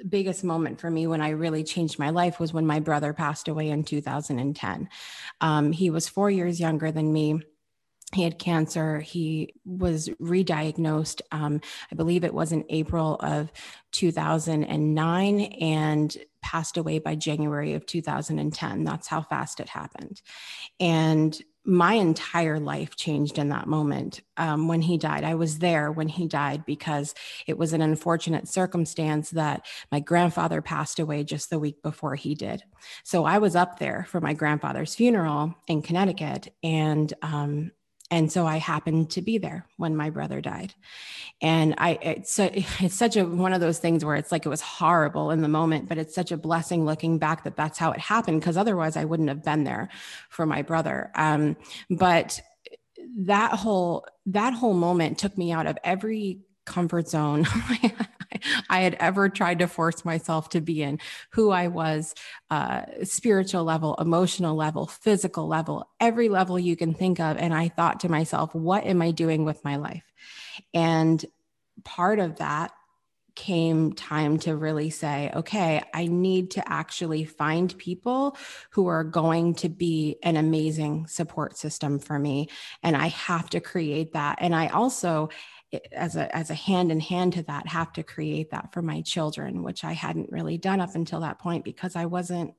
biggest 0.07 0.43
moment 0.43 0.79
for 0.79 0.89
me 0.89 1.07
when 1.07 1.21
I 1.21 1.29
really 1.29 1.63
changed 1.63 1.99
my 1.99 2.09
life 2.09 2.39
was 2.39 2.53
when 2.53 2.65
my 2.65 2.79
brother 2.79 3.13
passed 3.13 3.47
away 3.47 3.69
in 3.69 3.83
2010. 3.83 4.89
Um, 5.41 5.71
he 5.71 5.89
was 5.89 6.07
four 6.07 6.29
years 6.29 6.59
younger 6.59 6.91
than 6.91 7.11
me 7.11 7.41
he 8.13 8.23
had 8.23 8.39
cancer. 8.39 8.99
He 8.99 9.53
was 9.65 10.09
re-diagnosed. 10.19 11.21
Um, 11.31 11.61
I 11.91 11.95
believe 11.95 12.23
it 12.23 12.33
was 12.33 12.51
in 12.51 12.65
April 12.69 13.15
of 13.21 13.51
2009 13.91 15.41
and 15.41 16.17
passed 16.41 16.77
away 16.77 16.99
by 16.99 17.15
January 17.15 17.73
of 17.73 17.85
2010. 17.85 18.83
That's 18.83 19.07
how 19.07 19.21
fast 19.21 19.59
it 19.59 19.69
happened. 19.69 20.21
And 20.79 21.39
my 21.63 21.93
entire 21.93 22.59
life 22.59 22.95
changed 22.95 23.37
in 23.37 23.49
that 23.49 23.67
moment 23.67 24.21
um, 24.37 24.67
when 24.67 24.81
he 24.81 24.97
died. 24.97 25.23
I 25.23 25.35
was 25.35 25.59
there 25.59 25.91
when 25.91 26.07
he 26.07 26.27
died 26.27 26.65
because 26.65 27.13
it 27.45 27.57
was 27.57 27.73
an 27.73 27.81
unfortunate 27.81 28.47
circumstance 28.47 29.29
that 29.31 29.65
my 29.91 29.99
grandfather 29.99 30.61
passed 30.61 30.99
away 30.99 31.23
just 31.23 31.49
the 31.49 31.59
week 31.59 31.81
before 31.83 32.15
he 32.15 32.33
did. 32.33 32.63
So 33.03 33.25
I 33.25 33.37
was 33.37 33.55
up 33.55 33.77
there 33.77 34.07
for 34.09 34.19
my 34.19 34.33
grandfather's 34.33 34.95
funeral 34.95 35.53
in 35.67 35.83
Connecticut, 35.83 36.51
and 36.63 37.13
um, 37.21 37.71
and 38.11 38.29
so 38.29 38.45
I 38.45 38.57
happened 38.57 39.09
to 39.11 39.21
be 39.21 39.37
there 39.37 39.65
when 39.77 39.95
my 39.95 40.09
brother 40.09 40.41
died. 40.41 40.73
And 41.41 41.73
I, 41.77 41.97
it's, 42.01 42.37
a, 42.39 42.51
it's 42.79 42.93
such 42.93 43.15
a, 43.15 43.23
one 43.25 43.53
of 43.53 43.61
those 43.61 43.79
things 43.79 44.03
where 44.03 44.17
it's 44.17 44.31
like, 44.31 44.45
it 44.45 44.49
was 44.49 44.61
horrible 44.61 45.31
in 45.31 45.41
the 45.41 45.47
moment, 45.47 45.87
but 45.87 45.97
it's 45.97 46.13
such 46.13 46.31
a 46.31 46.37
blessing 46.37 46.85
looking 46.85 47.17
back 47.17 47.45
that 47.45 47.55
that's 47.55 47.79
how 47.79 47.91
it 47.91 47.99
happened. 47.99 48.43
Cause 48.43 48.57
otherwise 48.57 48.97
I 48.97 49.05
wouldn't 49.05 49.29
have 49.29 49.43
been 49.43 49.63
there 49.63 49.89
for 50.29 50.45
my 50.45 50.61
brother. 50.61 51.09
Um, 51.15 51.55
but 51.89 52.41
that 53.19 53.53
whole, 53.53 54.05
that 54.27 54.53
whole 54.53 54.73
moment 54.73 55.17
took 55.17 55.37
me 55.37 55.53
out 55.53 55.65
of 55.65 55.77
every 55.83 56.41
comfort 56.65 57.07
zone 57.09 57.45
I 58.69 58.81
had 58.81 58.95
ever 58.95 59.29
tried 59.29 59.59
to 59.59 59.67
force 59.67 60.05
myself 60.05 60.49
to 60.49 60.61
be 60.61 60.81
in, 60.81 60.99
who 61.31 61.51
I 61.51 61.67
was, 61.67 62.15
uh, 62.49 62.83
spiritual 63.03 63.63
level, 63.63 63.95
emotional 63.95 64.55
level, 64.55 64.87
physical 64.87 65.47
level, 65.47 65.89
every 65.99 66.29
level 66.29 66.57
you 66.57 66.75
can 66.75 66.93
think 66.93 67.19
of. 67.19 67.37
And 67.37 67.53
I 67.53 67.69
thought 67.69 67.99
to 68.01 68.09
myself, 68.09 68.55
what 68.55 68.85
am 68.85 69.01
I 69.01 69.11
doing 69.11 69.45
with 69.45 69.63
my 69.63 69.75
life? 69.75 70.11
And 70.73 71.23
part 71.83 72.19
of 72.19 72.37
that 72.37 72.71
came 73.35 73.93
time 73.93 74.37
to 74.37 74.55
really 74.55 74.89
say, 74.89 75.31
okay, 75.33 75.81
I 75.93 76.07
need 76.07 76.51
to 76.51 76.71
actually 76.71 77.23
find 77.23 77.75
people 77.77 78.37
who 78.71 78.87
are 78.87 79.05
going 79.05 79.55
to 79.55 79.69
be 79.69 80.17
an 80.21 80.35
amazing 80.35 81.07
support 81.07 81.57
system 81.57 81.97
for 81.99 82.19
me. 82.19 82.49
And 82.83 82.95
I 82.95 83.07
have 83.07 83.49
to 83.51 83.61
create 83.61 84.13
that. 84.13 84.39
And 84.41 84.53
I 84.53 84.67
also 84.67 85.29
as 85.91 86.15
a 86.15 86.35
as 86.35 86.49
a 86.49 86.55
hand 86.55 86.91
in 86.91 86.99
hand 86.99 87.33
to 87.33 87.43
that 87.43 87.67
have 87.67 87.93
to 87.93 88.03
create 88.03 88.51
that 88.51 88.73
for 88.73 88.81
my 88.81 89.01
children 89.01 89.63
which 89.63 89.83
i 89.83 89.93
hadn't 89.93 90.31
really 90.31 90.57
done 90.57 90.81
up 90.81 90.95
until 90.95 91.21
that 91.21 91.39
point 91.39 91.63
because 91.63 91.95
i 91.95 92.05
wasn't 92.05 92.53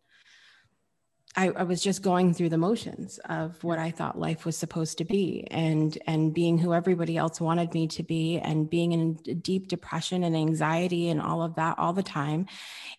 I, 1.35 1.49
I, 1.49 1.63
was 1.63 1.83
just 1.83 2.03
going 2.03 2.35
through 2.35 2.51
the 2.51 2.59
motions 2.59 3.19
of 3.25 3.63
what 3.65 3.79
I 3.79 3.91
thought 3.91 4.19
life 4.19 4.45
was 4.45 4.57
supposed 4.57 4.99
to 4.99 5.05
be 5.05 5.47
and 5.51 5.97
and 6.07 6.35
being 6.35 6.59
who 6.59 6.75
everybody 6.75 7.17
else 7.17 7.41
wanted 7.41 7.73
me 7.73 7.87
to 7.89 8.03
be 8.03 8.39
and 8.39 8.69
being 8.69 8.93
in 8.93 9.15
deep 9.41 9.69
depression 9.69 10.25
and 10.25 10.37
anxiety 10.37 11.09
and 11.09 11.23
all 11.23 11.43
of 11.43 11.55
that 11.55 11.79
all 11.79 11.95
the 11.95 12.03
time. 12.03 12.47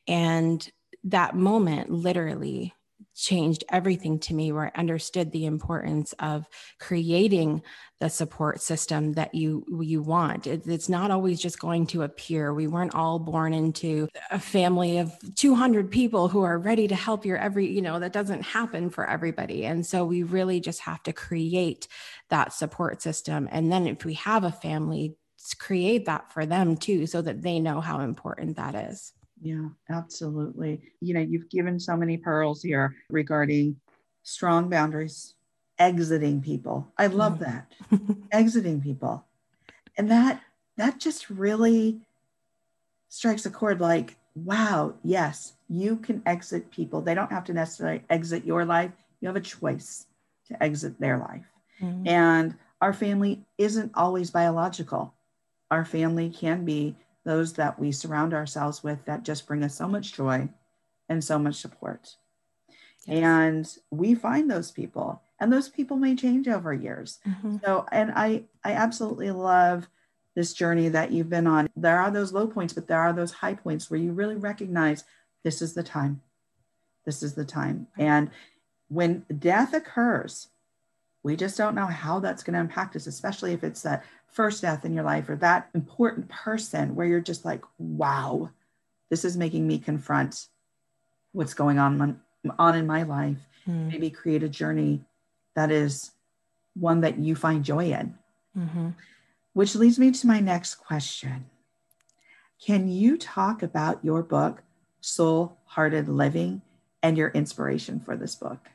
And 0.07 0.67
that 1.03 1.35
moment 1.35 1.91
literally 1.91 2.73
changed 3.15 3.63
everything 3.69 4.19
to 4.19 4.33
me 4.33 4.51
where 4.51 4.65
i 4.65 4.79
understood 4.79 5.31
the 5.31 5.45
importance 5.45 6.13
of 6.19 6.47
creating 6.79 7.61
the 8.03 8.09
support 8.09 8.59
system 8.59 9.13
that 9.13 9.33
you 9.33 9.65
you 9.81 10.01
want. 10.01 10.45
It, 10.45 10.67
it's 10.67 10.89
not 10.89 11.09
always 11.09 11.39
just 11.39 11.57
going 11.57 11.87
to 11.87 12.01
appear. 12.01 12.53
We 12.53 12.67
weren't 12.67 12.93
all 12.93 13.17
born 13.17 13.53
into 13.53 14.09
a 14.29 14.39
family 14.39 14.97
of 14.97 15.13
200 15.35 15.89
people 15.89 16.27
who 16.27 16.41
are 16.41 16.59
ready 16.59 16.85
to 16.89 16.95
help 16.95 17.25
your 17.25 17.37
every 17.37 17.65
you 17.71 17.81
know 17.81 17.99
that 17.99 18.11
doesn't 18.11 18.41
happen 18.41 18.89
for 18.89 19.09
everybody. 19.09 19.65
And 19.65 19.85
so 19.85 20.03
we 20.03 20.23
really 20.23 20.59
just 20.59 20.81
have 20.81 21.01
to 21.03 21.13
create 21.13 21.87
that 22.29 22.51
support 22.51 23.01
system. 23.01 23.47
And 23.49 23.71
then 23.71 23.87
if 23.87 24.03
we 24.03 24.15
have 24.15 24.43
a 24.43 24.51
family 24.51 25.15
create 25.57 26.05
that 26.05 26.33
for 26.33 26.45
them 26.45 26.75
too 26.75 27.07
so 27.07 27.21
that 27.21 27.41
they 27.41 27.61
know 27.61 27.79
how 27.79 28.01
important 28.01 28.57
that 28.57 28.75
is 28.75 29.13
yeah, 29.43 29.67
absolutely. 29.89 30.81
You 31.01 31.13
know, 31.13 31.19
you've 31.19 31.49
given 31.49 31.79
so 31.79 31.97
many 31.97 32.17
pearls 32.17 32.63
here 32.63 32.95
regarding 33.09 33.75
strong 34.23 34.69
boundaries, 34.69 35.35
exiting 35.77 36.41
people. 36.41 36.87
I 36.97 37.07
love 37.07 37.39
that. 37.39 37.71
exiting 38.31 38.81
people. 38.81 39.25
And 39.97 40.09
that 40.09 40.41
that 40.77 40.99
just 40.99 41.29
really 41.29 41.99
strikes 43.09 43.45
a 43.45 43.51
chord 43.51 43.81
like, 43.81 44.15
wow, 44.33 44.95
yes, 45.03 45.53
you 45.69 45.97
can 45.97 46.23
exit 46.25 46.71
people. 46.71 47.01
They 47.01 47.13
don't 47.13 47.31
have 47.31 47.43
to 47.45 47.53
necessarily 47.53 48.01
exit 48.09 48.45
your 48.45 48.65
life. 48.65 48.91
You 49.19 49.27
have 49.27 49.35
a 49.35 49.41
choice 49.41 50.07
to 50.47 50.63
exit 50.63 50.99
their 50.99 51.19
life. 51.19 51.45
Mm-hmm. 51.81 52.07
And 52.07 52.55
our 52.81 52.93
family 52.93 53.45
isn't 53.57 53.91
always 53.93 54.31
biological. 54.31 55.13
Our 55.69 55.85
family 55.85 56.29
can 56.29 56.65
be 56.65 56.95
those 57.25 57.53
that 57.53 57.79
we 57.79 57.91
surround 57.91 58.33
ourselves 58.33 58.83
with 58.83 59.03
that 59.05 59.23
just 59.23 59.47
bring 59.47 59.63
us 59.63 59.75
so 59.75 59.87
much 59.87 60.13
joy 60.13 60.47
and 61.09 61.23
so 61.23 61.39
much 61.39 61.55
support. 61.55 62.15
Yes. 63.05 63.23
And 63.23 63.77
we 63.91 64.15
find 64.15 64.49
those 64.49 64.71
people, 64.71 65.21
and 65.39 65.51
those 65.51 65.69
people 65.69 65.97
may 65.97 66.15
change 66.15 66.47
over 66.47 66.73
years. 66.73 67.19
Mm-hmm. 67.27 67.57
So, 67.63 67.85
and 67.91 68.11
I, 68.15 68.43
I 68.63 68.73
absolutely 68.73 69.31
love 69.31 69.87
this 70.35 70.53
journey 70.53 70.89
that 70.89 71.11
you've 71.11 71.29
been 71.29 71.47
on. 71.47 71.69
There 71.75 71.99
are 71.99 72.11
those 72.11 72.33
low 72.33 72.47
points, 72.47 72.73
but 72.73 72.87
there 72.87 72.99
are 72.99 73.13
those 73.13 73.31
high 73.31 73.53
points 73.53 73.89
where 73.89 73.99
you 73.99 74.13
really 74.13 74.35
recognize 74.35 75.03
this 75.43 75.61
is 75.61 75.73
the 75.73 75.83
time. 75.83 76.21
This 77.05 77.21
is 77.21 77.33
the 77.33 77.45
time. 77.45 77.87
And 77.97 78.31
when 78.87 79.25
death 79.39 79.73
occurs, 79.73 80.47
we 81.21 81.35
just 81.35 81.57
don't 81.57 81.75
know 81.75 81.85
how 81.85 82.19
that's 82.19 82.43
going 82.43 82.53
to 82.53 82.59
impact 82.59 82.95
us, 82.95 83.07
especially 83.07 83.53
if 83.53 83.63
it's 83.63 83.81
that 83.81 84.03
first 84.33 84.61
death 84.61 84.83
in 84.83 84.93
your 84.93 85.03
life 85.03 85.29
or 85.29 85.35
that 85.37 85.69
important 85.73 86.27
person 86.29 86.95
where 86.95 87.07
you're 87.07 87.21
just 87.21 87.45
like, 87.45 87.63
wow, 87.77 88.49
this 89.09 89.23
is 89.23 89.37
making 89.37 89.65
me 89.65 89.77
confront 89.77 90.47
what's 91.31 91.53
going 91.53 91.79
on, 91.79 92.19
on 92.59 92.75
in 92.75 92.87
my 92.87 93.03
life. 93.03 93.37
Mm. 93.67 93.91
Maybe 93.91 94.09
create 94.09 94.43
a 94.43 94.49
journey 94.49 95.01
that 95.55 95.71
is 95.71 96.11
one 96.75 97.01
that 97.01 97.19
you 97.19 97.35
find 97.35 97.63
joy 97.63 97.91
in. 97.91 98.17
Mm-hmm. 98.57 98.89
Which 99.53 99.75
leads 99.75 99.99
me 99.99 100.11
to 100.11 100.27
my 100.27 100.39
next 100.39 100.75
question. 100.75 101.45
Can 102.63 102.87
you 102.87 103.17
talk 103.17 103.61
about 103.61 104.03
your 104.03 104.23
book, 104.23 104.63
Soul 105.01 105.57
Hearted 105.65 106.07
Living, 106.07 106.61
and 107.03 107.17
your 107.17 107.29
inspiration 107.29 107.99
for 107.99 108.15
this 108.15 108.35
book? 108.35 108.69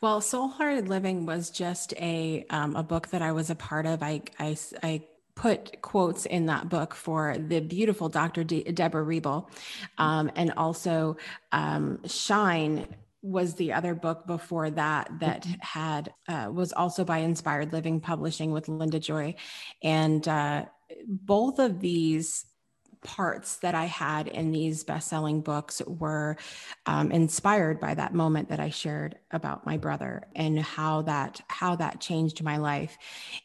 Well, 0.00 0.20
Soul 0.20 0.46
Hearted 0.46 0.88
Living 0.88 1.26
was 1.26 1.50
just 1.50 1.92
a 1.94 2.46
um, 2.50 2.76
a 2.76 2.84
book 2.84 3.08
that 3.08 3.20
I 3.20 3.32
was 3.32 3.50
a 3.50 3.56
part 3.56 3.84
of. 3.84 4.00
I 4.00 4.22
I, 4.38 4.56
I 4.80 5.02
put 5.34 5.82
quotes 5.82 6.24
in 6.24 6.46
that 6.46 6.68
book 6.68 6.94
for 6.94 7.36
the 7.36 7.60
beautiful 7.60 8.08
Dr. 8.08 8.44
De- 8.44 8.62
Deborah 8.62 9.02
Reble, 9.02 9.50
um, 9.98 10.30
and 10.36 10.52
also 10.56 11.16
um, 11.50 11.98
Shine 12.06 12.86
was 13.22 13.54
the 13.54 13.72
other 13.72 13.96
book 13.96 14.24
before 14.24 14.70
that 14.70 15.10
that 15.18 15.44
had 15.60 16.14
uh, 16.28 16.48
was 16.52 16.72
also 16.72 17.04
by 17.04 17.18
Inspired 17.18 17.72
Living 17.72 18.00
Publishing 18.00 18.52
with 18.52 18.68
Linda 18.68 19.00
Joy, 19.00 19.34
and 19.82 20.28
uh, 20.28 20.66
both 21.08 21.58
of 21.58 21.80
these 21.80 22.46
parts 23.02 23.56
that 23.56 23.74
I 23.74 23.84
had 23.84 24.28
in 24.28 24.50
these 24.50 24.84
best 24.84 25.08
selling 25.08 25.40
books 25.40 25.82
were 25.86 26.36
um, 26.86 27.10
inspired 27.12 27.80
by 27.80 27.94
that 27.94 28.14
moment 28.14 28.48
that 28.50 28.60
I 28.60 28.70
shared 28.70 29.16
about 29.30 29.66
my 29.66 29.76
brother 29.76 30.26
and 30.34 30.58
how 30.58 31.02
that 31.02 31.40
how 31.48 31.76
that 31.76 32.00
changed 32.00 32.42
my 32.42 32.56
life. 32.56 32.96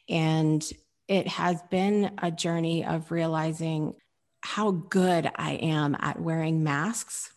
And 0.09 0.63
it 1.07 1.27
has 1.27 1.61
been 1.69 2.11
a 2.21 2.31
journey 2.31 2.85
of 2.85 3.11
realizing 3.11 3.95
how 4.41 4.71
good 4.71 5.29
I 5.35 5.53
am 5.53 5.95
at 5.99 6.19
wearing 6.19 6.63
masks. 6.63 7.31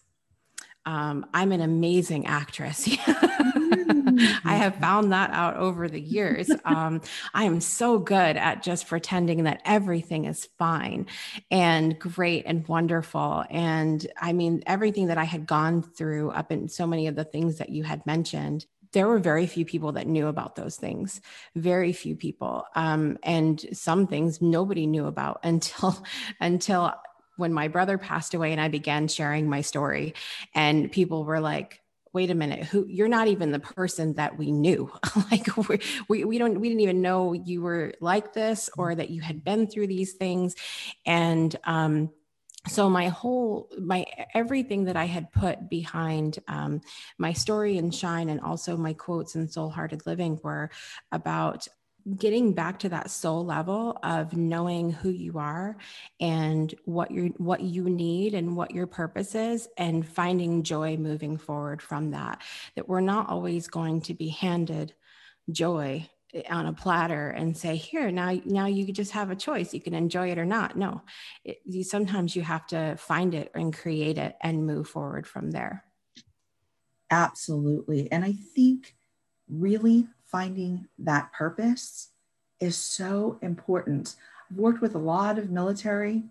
Um, 0.85 1.27
I'm 1.35 1.53
an 1.53 1.61
amazing 1.61 2.27
actress. 2.27 2.89
I 4.45 4.57
have 4.57 4.77
found 4.77 5.13
that 5.13 5.31
out 5.31 5.57
over 5.57 5.89
the 5.89 6.01
years. 6.01 6.51
Um, 6.65 7.01
I 7.33 7.45
am 7.45 7.61
so 7.61 7.99
good 7.99 8.37
at 8.37 8.63
just 8.63 8.89
pretending 8.89 9.45
that 9.45 9.63
everything 9.65 10.25
is 10.25 10.49
fine 10.59 11.07
and 11.51 11.97
great 11.99 12.45
and 12.45 12.67
wonderful. 12.67 13.45
And 13.51 14.05
I 14.21 14.33
mean, 14.33 14.63
everything 14.67 15.07
that 15.09 15.19
I 15.19 15.25
had 15.25 15.47
gone 15.47 15.83
through 15.83 16.31
up 16.31 16.51
in 16.51 16.69
so 16.69 16.87
many 16.87 17.07
of 17.07 17.15
the 17.15 17.25
things 17.25 17.59
that 17.59 17.69
you 17.69 17.85
had 17.85 18.05
mentioned, 18.05 18.67
there 18.93 19.07
were 19.07 19.19
very 19.19 19.47
few 19.47 19.65
people 19.65 19.93
that 19.93 20.07
knew 20.07 20.27
about 20.27 20.57
those 20.57 20.77
things 20.77 21.21
very 21.55 21.93
few 21.93 22.17
people 22.17 22.65
um, 22.75 23.19
and 23.23 23.65
some 23.73 24.07
things 24.07 24.41
nobody 24.41 24.87
knew 24.87 25.07
about 25.07 25.41
until 25.45 26.03
until 26.41 26.95
when 27.37 27.53
my 27.53 27.69
brother 27.69 27.99
passed 27.99 28.33
away 28.33 28.53
and 28.53 28.61
i 28.61 28.69
began 28.69 29.07
sharing 29.07 29.49
my 29.49 29.61
story 29.61 30.15
and 30.55 30.91
people 30.91 31.25
were 31.25 31.41
like 31.41 31.83
wait 32.17 32.31
a 32.31 32.35
minute 32.35 32.65
who 32.65 32.87
you're 32.89 33.09
not 33.09 33.29
even 33.29 33.53
the 33.53 33.61
person 33.61 34.15
that 34.15 34.39
we 34.39 34.51
knew. 34.51 34.91
Like 35.31 35.49
we, 36.09 36.25
we 36.25 36.39
don't 36.39 36.61
we 36.61 36.69
didn't 36.69 36.81
even 36.81 37.03
know 37.03 37.33
you 37.33 37.61
were 37.61 37.93
like 38.01 38.33
this 38.33 38.71
or 38.79 38.95
that 38.95 39.11
you 39.11 39.21
had 39.21 39.45
been 39.45 39.67
through 39.67 39.89
these 39.89 40.13
things. 40.15 40.55
And 41.05 41.55
um 41.65 42.11
so 42.69 42.89
my 42.89 43.09
whole 43.09 43.71
my 43.79 44.05
everything 44.35 44.85
that 44.85 44.97
i 44.97 45.05
had 45.05 45.31
put 45.31 45.71
behind 45.71 46.41
um, 46.49 46.81
my 47.17 47.33
story 47.33 47.79
and 47.79 47.95
shine 47.95 48.29
and 48.29 48.41
also 48.41 48.77
my 48.77 48.93
quotes 48.93 49.37
and 49.37 49.49
soul 49.53 49.71
hearted 49.71 50.05
living 50.05 50.41
were 50.43 50.69
about 51.13 51.69
getting 52.15 52.53
back 52.53 52.79
to 52.79 52.89
that 52.89 53.11
soul 53.11 53.45
level 53.45 53.99
of 54.03 54.37
knowing 54.37 54.93
who 54.93 55.11
you 55.11 55.39
are 55.39 55.77
and 56.21 56.73
what 56.85 57.11
you 57.11 57.35
what 57.39 57.63
you 57.63 57.85
need 57.91 58.35
and 58.35 58.57
what 58.57 58.71
your 58.71 58.87
purpose 58.87 59.35
is 59.35 59.69
and 59.77 60.07
finding 60.07 60.63
joy 60.63 60.97
moving 60.97 61.37
forward 61.37 61.83
from 61.83 62.13
that 62.13 62.41
that 62.77 62.89
we're 62.89 63.01
not 63.01 63.29
always 63.29 63.67
going 63.67 64.01
to 64.01 64.15
be 64.15 64.29
handed 64.29 64.95
joy 65.51 66.09
eh, 66.33 66.43
on 66.49 66.67
a 66.67 66.73
platter 66.73 67.31
and 67.31 67.57
say 67.57 67.75
here 67.75 68.13
now 68.13 68.39
now 68.45 68.67
you 68.67 68.93
just 68.93 69.13
have 69.13 69.31
a 69.31 69.37
choice. 69.37 69.75
You 69.75 69.81
can 69.81 69.95
enjoy 69.95 70.31
it 70.31 70.39
or 70.39 70.47
not. 70.47 70.77
No 70.77 71.03
it, 71.45 71.59
you, 71.65 71.83
sometimes 71.83 72.37
you 72.37 72.43
have 72.43 72.67
to 72.69 72.97
find 72.97 73.35
it 73.35 73.51
and 73.55 73.77
create 73.77 74.19
it 74.19 74.37
and 74.41 74.67
move 74.67 74.89
forward 74.89 75.27
from 75.27 75.51
there. 75.51 75.83
Absolutely. 77.11 78.11
And 78.13 78.25
i 78.25 78.35
think 78.55 78.95
really 79.49 80.07
finding 80.31 80.87
that 80.99 81.33
purpose 81.33 82.11
is 82.61 82.77
so 82.77 83.39
important. 83.43 84.17
I've 84.51 84.59
worked 84.59 84.81
with 84.81 84.95
a 84.95 84.99
lot 84.99 85.39
of 85.39 85.51
military, 85.51 86.23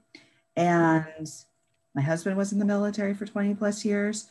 and 0.56 1.30
my 1.94 2.02
husband 2.02 2.38
was 2.38 2.52
in 2.52 2.60
the 2.60 2.66
military 2.66 3.14
for 3.14 3.26
20 3.26 3.56
plus 3.56 3.86
years. 3.86 4.28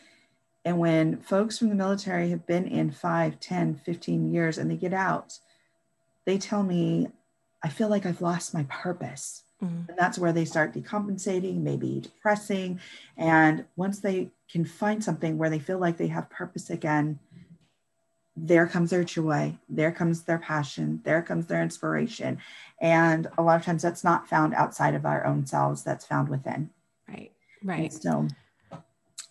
And 0.64 0.78
when 0.78 1.18
folks 1.18 1.58
from 1.58 1.68
the 1.68 1.74
military 1.74 2.30
have 2.30 2.46
been 2.46 2.66
in 2.66 2.90
5, 2.90 3.40
10, 3.40 3.74
15 3.76 4.32
years 4.32 4.56
and 4.56 4.70
they 4.70 4.76
get 4.76 4.94
out, 4.94 5.38
they 6.24 6.38
tell 6.38 6.62
me, 6.62 7.08
I 7.62 7.68
feel 7.68 7.88
like 7.88 8.06
I've 8.06 8.22
lost 8.22 8.54
my 8.54 8.64
purpose. 8.64 9.42
Mm-hmm. 9.62 9.90
And 9.90 9.98
that's 9.98 10.18
where 10.18 10.32
they 10.32 10.44
start 10.44 10.74
decompensating, 10.74 11.62
maybe 11.62 12.00
depressing. 12.00 12.80
And 13.16 13.64
once 13.76 14.00
they 14.00 14.30
can 14.50 14.64
find 14.64 15.04
something 15.04 15.38
where 15.38 15.50
they 15.50 15.58
feel 15.58 15.78
like 15.78 15.96
they 15.96 16.08
have 16.08 16.30
purpose 16.30 16.70
again, 16.70 17.18
there 18.36 18.66
comes 18.66 18.90
their 18.90 19.04
joy, 19.04 19.56
there 19.68 19.92
comes 19.92 20.22
their 20.22 20.38
passion, 20.38 21.00
there 21.04 21.22
comes 21.22 21.46
their 21.46 21.62
inspiration. 21.62 22.38
And 22.80 23.28
a 23.38 23.42
lot 23.42 23.58
of 23.58 23.64
times 23.64 23.82
that's 23.82 24.04
not 24.04 24.28
found 24.28 24.54
outside 24.54 24.94
of 24.94 25.06
our 25.06 25.24
own 25.24 25.46
selves, 25.46 25.84
that's 25.84 26.04
found 26.04 26.28
within. 26.28 26.70
Right, 27.08 27.32
right. 27.62 27.92
so, 27.92 28.26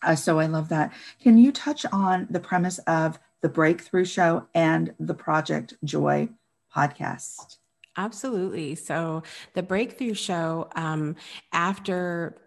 uh, 0.02 0.16
so 0.16 0.39
I 0.39 0.46
love 0.46 0.70
that. 0.70 0.94
Can 1.22 1.38
you 1.38 1.52
touch 1.52 1.86
on 1.92 2.28
the 2.30 2.39
premise 2.39 2.80
of 2.80 3.20
the 3.42 3.50
Breakthrough 3.50 4.06
Show 4.06 4.48
and 4.54 4.94
the 5.00 5.13
Project 5.13 5.74
Joy 5.84 6.30
podcast? 6.74 7.58
Absolutely. 7.96 8.74
So, 8.74 9.22
the 9.54 9.62
Breakthrough 9.62 10.16
Show, 10.16 10.70
um, 10.76 11.16
after 11.52 12.38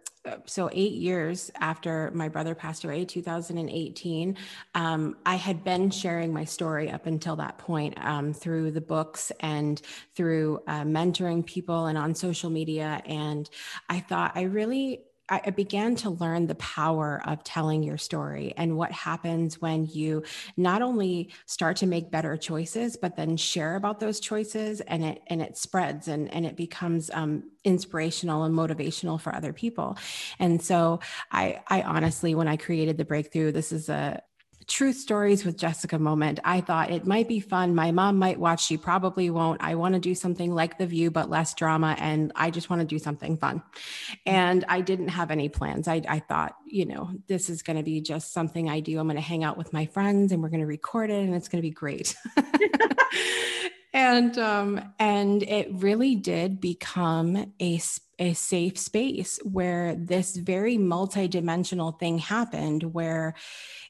so 0.46 0.68
eight 0.72 0.92
years 0.92 1.50
after 1.60 2.10
my 2.14 2.28
brother 2.28 2.54
passed 2.54 2.84
away 2.84 3.04
2018 3.04 4.36
um, 4.74 5.16
i 5.24 5.34
had 5.34 5.64
been 5.64 5.90
sharing 5.90 6.32
my 6.32 6.44
story 6.44 6.90
up 6.90 7.06
until 7.06 7.36
that 7.36 7.58
point 7.58 7.94
um, 8.04 8.32
through 8.32 8.70
the 8.70 8.80
books 8.80 9.32
and 9.40 9.82
through 10.14 10.60
uh, 10.66 10.82
mentoring 10.82 11.44
people 11.44 11.86
and 11.86 11.98
on 11.98 12.14
social 12.14 12.50
media. 12.50 13.02
And 13.06 13.48
i 13.88 14.00
thought 14.00 14.32
i 14.34 14.42
really 14.42 15.00
I 15.28 15.50
began 15.50 15.96
to 15.96 16.10
learn 16.10 16.46
the 16.46 16.54
power 16.56 17.20
of 17.26 17.42
telling 17.42 17.82
your 17.82 17.98
story 17.98 18.54
and 18.56 18.76
what 18.76 18.92
happens 18.92 19.60
when 19.60 19.86
you 19.86 20.22
not 20.56 20.82
only 20.82 21.30
start 21.46 21.78
to 21.78 21.86
make 21.86 22.10
better 22.10 22.36
choices, 22.36 22.96
but 22.96 23.16
then 23.16 23.36
share 23.36 23.76
about 23.76 23.98
those 23.98 24.20
choices 24.20 24.80
and 24.82 25.04
it 25.04 25.22
and 25.26 25.42
it 25.42 25.56
spreads 25.58 26.08
and, 26.08 26.32
and 26.32 26.46
it 26.46 26.56
becomes 26.56 27.10
um, 27.10 27.44
inspirational 27.64 28.44
and 28.44 28.54
motivational 28.54 29.20
for 29.20 29.34
other 29.34 29.52
people. 29.52 29.98
And 30.38 30.62
so 30.62 31.00
I 31.32 31.60
I 31.68 31.82
honestly, 31.82 32.34
when 32.34 32.48
I 32.48 32.56
created 32.56 32.96
the 32.96 33.04
breakthrough, 33.04 33.52
this 33.52 33.72
is 33.72 33.88
a 33.88 34.22
Truth 34.68 34.96
Stories 34.96 35.44
with 35.44 35.56
Jessica 35.56 35.96
moment. 35.96 36.40
I 36.42 36.60
thought 36.60 36.90
it 36.90 37.06
might 37.06 37.28
be 37.28 37.38
fun. 37.38 37.74
My 37.74 37.92
mom 37.92 38.18
might 38.18 38.38
watch. 38.40 38.64
She 38.66 38.76
probably 38.76 39.30
won't. 39.30 39.62
I 39.62 39.76
want 39.76 39.94
to 39.94 40.00
do 40.00 40.14
something 40.14 40.52
like 40.52 40.76
The 40.76 40.86
View, 40.86 41.12
but 41.12 41.30
less 41.30 41.54
drama. 41.54 41.94
And 41.98 42.32
I 42.34 42.50
just 42.50 42.68
want 42.68 42.80
to 42.80 42.86
do 42.86 42.98
something 42.98 43.36
fun. 43.36 43.62
And 44.24 44.64
I 44.68 44.80
didn't 44.80 45.08
have 45.08 45.30
any 45.30 45.48
plans. 45.48 45.86
I, 45.86 46.02
I 46.08 46.18
thought, 46.18 46.56
you 46.66 46.84
know, 46.84 47.10
this 47.28 47.48
is 47.48 47.62
going 47.62 47.76
to 47.76 47.84
be 47.84 48.00
just 48.00 48.32
something 48.32 48.68
I 48.68 48.80
do. 48.80 48.98
I'm 48.98 49.06
going 49.06 49.14
to 49.14 49.22
hang 49.22 49.44
out 49.44 49.56
with 49.56 49.72
my 49.72 49.86
friends 49.86 50.32
and 50.32 50.42
we're 50.42 50.50
going 50.50 50.60
to 50.60 50.66
record 50.66 51.10
it 51.10 51.22
and 51.22 51.34
it's 51.34 51.48
going 51.48 51.62
to 51.62 51.68
be 51.68 51.70
great. 51.70 52.16
and 53.92 54.36
um, 54.38 54.92
and 54.98 55.42
it 55.42 55.68
really 55.72 56.14
did 56.16 56.60
become 56.60 57.52
a 57.60 57.80
a 58.18 58.32
safe 58.32 58.78
space 58.78 59.38
where 59.44 59.94
this 59.94 60.36
very 60.36 60.78
multidimensional 60.78 61.98
thing 61.98 62.18
happened 62.18 62.82
where 62.82 63.34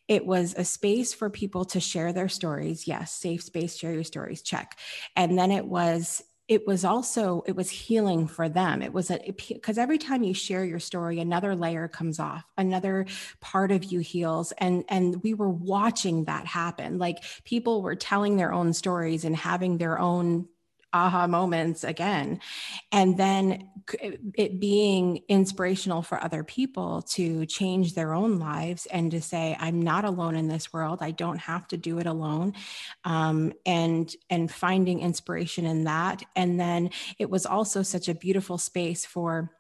it 0.09 0.27
was 0.27 0.55
a 0.57 0.65
space 0.65 1.15
for 1.15 1.31
people 1.31 1.65
to 1.65 1.81
share 1.81 2.13
their 2.13 2.29
stories. 2.29 2.87
Yes, 2.89 3.13
safe 3.13 3.43
space, 3.43 3.77
share 3.77 3.93
your 3.93 4.05
stories, 4.05 4.43
check. 4.43 4.79
And 5.15 5.39
then 5.39 5.51
it 5.51 5.67
was 5.67 6.23
it 6.49 6.67
was 6.67 6.85
also 6.85 7.43
it 7.47 7.57
was 7.57 7.71
healing 7.71 8.29
for 8.29 8.49
them. 8.49 8.81
It 8.81 8.93
was 8.93 9.11
a 9.11 9.19
because 9.37 9.79
every 9.79 9.99
time 9.99 10.23
you 10.23 10.33
share 10.33 10.65
your 10.65 10.79
story 10.79 11.19
another 11.19 11.57
layer 11.57 11.89
comes 11.89 12.21
off 12.21 12.45
another 12.57 13.07
part 13.41 13.73
of 13.73 13.85
you 13.85 14.01
heals. 14.01 14.53
And 14.59 14.85
and 14.89 15.23
we 15.23 15.35
were 15.35 15.51
watching 15.51 16.25
that 16.25 16.47
happen. 16.47 16.99
Like 16.99 17.25
people 17.45 17.83
were 17.83 17.97
telling 17.97 18.37
their 18.37 18.53
own 18.53 18.73
stories 18.73 19.25
and 19.25 19.35
having 19.35 19.79
their 19.79 19.99
own 19.99 20.47
aha 20.97 21.27
moments 21.27 21.85
again. 21.85 22.41
And 22.91 23.17
then 23.19 23.69
it 24.35 24.59
being 24.59 25.23
inspirational 25.29 26.03
for 26.03 26.23
other 26.23 26.43
people 26.43 27.03
to 27.03 27.47
change 27.47 27.95
their 27.95 28.15
own 28.15 28.41
lives 28.41 28.87
and 28.87 29.13
to 29.13 29.21
say 29.21 29.57
i'm 29.61 29.81
not 29.81 30.05
alone 30.05 30.35
in 30.35 30.49
this 30.49 30.73
world. 30.73 30.99
I 31.01 31.13
don't 31.13 31.39
have 31.39 31.69
to 31.69 31.77
do 31.77 31.99
it 31.99 32.07
alone. 32.07 32.55
Um, 33.05 33.53
and 33.65 34.13
and 34.29 34.51
finding 34.51 35.01
inspiration 35.01 35.67
in 35.67 35.85
that. 35.85 36.23
And 36.35 36.59
then 36.59 36.91
it 37.19 37.31
was 37.31 37.47
also 37.47 37.83
such 37.83 38.09
a 38.09 38.15
beautiful 38.15 38.59
space 38.59 39.05
for 39.07 39.56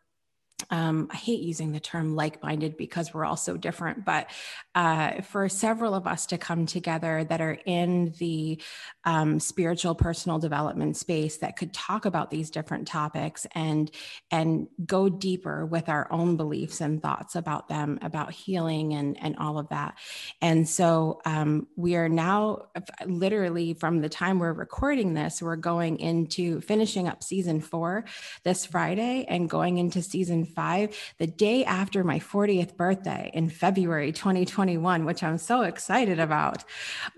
um, 0.71 1.09
I 1.13 1.17
hate 1.17 1.41
using 1.41 1.73
the 1.73 1.81
term 1.81 2.17
like 2.17 2.43
minded 2.43 2.77
because 2.77 3.13
we're 3.13 3.27
all 3.27 3.37
so 3.37 3.57
different, 3.57 4.05
but 4.05 4.31
uh, 4.75 5.21
for 5.21 5.49
several 5.49 5.95
of 5.95 6.07
us 6.07 6.27
to 6.27 6.39
come 6.39 6.65
together 6.65 7.25
that 7.25 7.41
are 7.41 7.59
in 7.67 8.15
the 8.19 8.61
um, 9.05 9.39
spiritual 9.39 9.95
personal 9.95 10.39
development 10.39 10.97
space 10.97 11.37
that 11.39 11.57
could 11.57 11.75
talk 11.75 12.07
about 12.07 12.31
these 12.31 12.51
different 12.51 12.89
topics 12.89 13.47
and 13.55 13.91
and 14.31 14.67
go 14.85 15.09
deeper 15.09 15.67
with 15.67 15.89
our 15.89 16.11
own 16.11 16.37
beliefs 16.37 16.81
and 16.81 17.03
thoughts 17.03 17.37
about 17.37 17.69
them, 17.69 17.99
about 18.01 18.33
healing 18.33 18.95
and 18.95 19.23
and 19.23 19.37
all 19.37 19.59
of 19.59 19.69
that. 19.69 19.95
And 20.41 20.67
so 20.67 21.21
um, 21.27 21.67
we 21.77 21.97
are 21.97 22.09
now 22.09 22.69
literally 23.05 23.75
from 23.75 24.01
the 24.01 24.09
time 24.09 24.39
we're 24.39 24.53
recording 24.53 25.13
this, 25.13 25.43
we're 25.43 25.57
going 25.57 25.99
into 25.99 26.63
finishing 26.63 27.09
up 27.09 27.23
season 27.23 27.61
four 27.61 28.07
this 28.43 28.65
Friday 28.65 29.27
and 29.29 29.51
going 29.51 29.77
into 29.77 30.01
season 30.01 30.46
five, 30.47 30.97
the 31.19 31.27
day 31.27 31.65
after 31.65 32.03
my 32.03 32.19
40th 32.19 32.77
birthday 32.77 33.31
in 33.35 33.51
February 33.51 34.13
2021, 34.13 35.05
which 35.05 35.23
I'm 35.23 35.39
so 35.39 35.63
excited 35.63 36.19
about. 36.19 36.65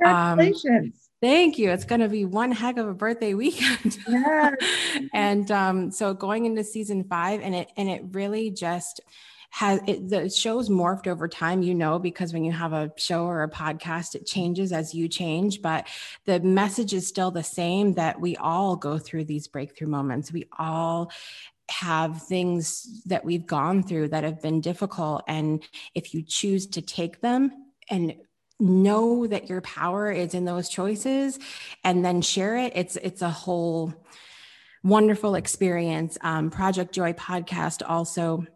Um, 0.05 0.39
Congratulations. 0.39 0.95
Um, 0.95 1.09
Thank 1.21 1.59
you. 1.59 1.71
It's 1.71 1.85
going 1.85 2.01
to 2.01 2.09
be 2.09 2.25
one 2.25 2.53
heck 2.53 2.77
of 2.77 2.87
a 2.87 2.95
birthday 2.95 3.35
weekend. 3.35 3.99
Yes. 4.07 4.55
and 5.13 5.51
um, 5.51 5.91
so 5.91 6.15
going 6.15 6.47
into 6.47 6.63
season 6.63 7.05
five, 7.05 7.41
and 7.43 7.55
it 7.57 7.73
and 7.77 7.89
it 7.89 8.03
really 8.13 8.51
just 8.51 9.01
has 9.51 9.81
it, 9.87 10.09
the 10.09 10.29
show's 10.29 10.69
morphed 10.69 11.07
over 11.07 11.27
time, 11.27 11.63
you 11.63 11.75
know, 11.75 11.99
because 11.99 12.33
when 12.33 12.45
you 12.45 12.53
have 12.53 12.73
a 12.73 12.93
show 12.97 13.25
or 13.25 13.43
a 13.43 13.51
podcast, 13.51 14.15
it 14.15 14.27
changes 14.27 14.73
as 14.73 14.95
you 14.95 15.09
change. 15.09 15.63
But 15.63 15.89
the 16.25 16.39
message 16.41 16.93
is 16.93 17.09
still 17.09 17.31
the 17.31 17.43
same 17.43 17.95
that 17.95 18.21
we 18.21 18.37
all 18.37 18.77
go 18.77 18.99
through 18.99 19.25
these 19.25 19.49
breakthrough 19.49 19.89
moments. 19.89 20.31
We 20.31 20.45
all 20.59 21.11
have 21.71 22.23
things 22.23 23.03
that 23.07 23.25
we've 23.25 23.47
gone 23.47 23.83
through 23.83 24.09
that 24.09 24.25
have 24.25 24.43
been 24.43 24.61
difficult. 24.61 25.23
And 25.29 25.63
if 25.95 26.15
you 26.15 26.23
choose 26.23 26.67
to 26.69 26.83
take 26.83 27.21
them 27.21 27.53
and 27.91 28.15
know 28.61 29.27
that 29.27 29.49
your 29.49 29.61
power 29.61 30.11
is 30.11 30.35
in 30.35 30.45
those 30.45 30.69
choices 30.69 31.39
and 31.85 32.05
then 32.05 32.23
share 32.23 32.57
it, 32.57 32.73
it's 32.75 32.97
it's 32.97 33.23
a 33.23 33.31
whole 33.31 33.95
wonderful 34.83 35.35
experience. 35.35 36.19
Um, 36.23 36.51
Project 36.51 36.95
Joy 36.95 37.13
podcast 37.13 37.83
also 37.87 38.47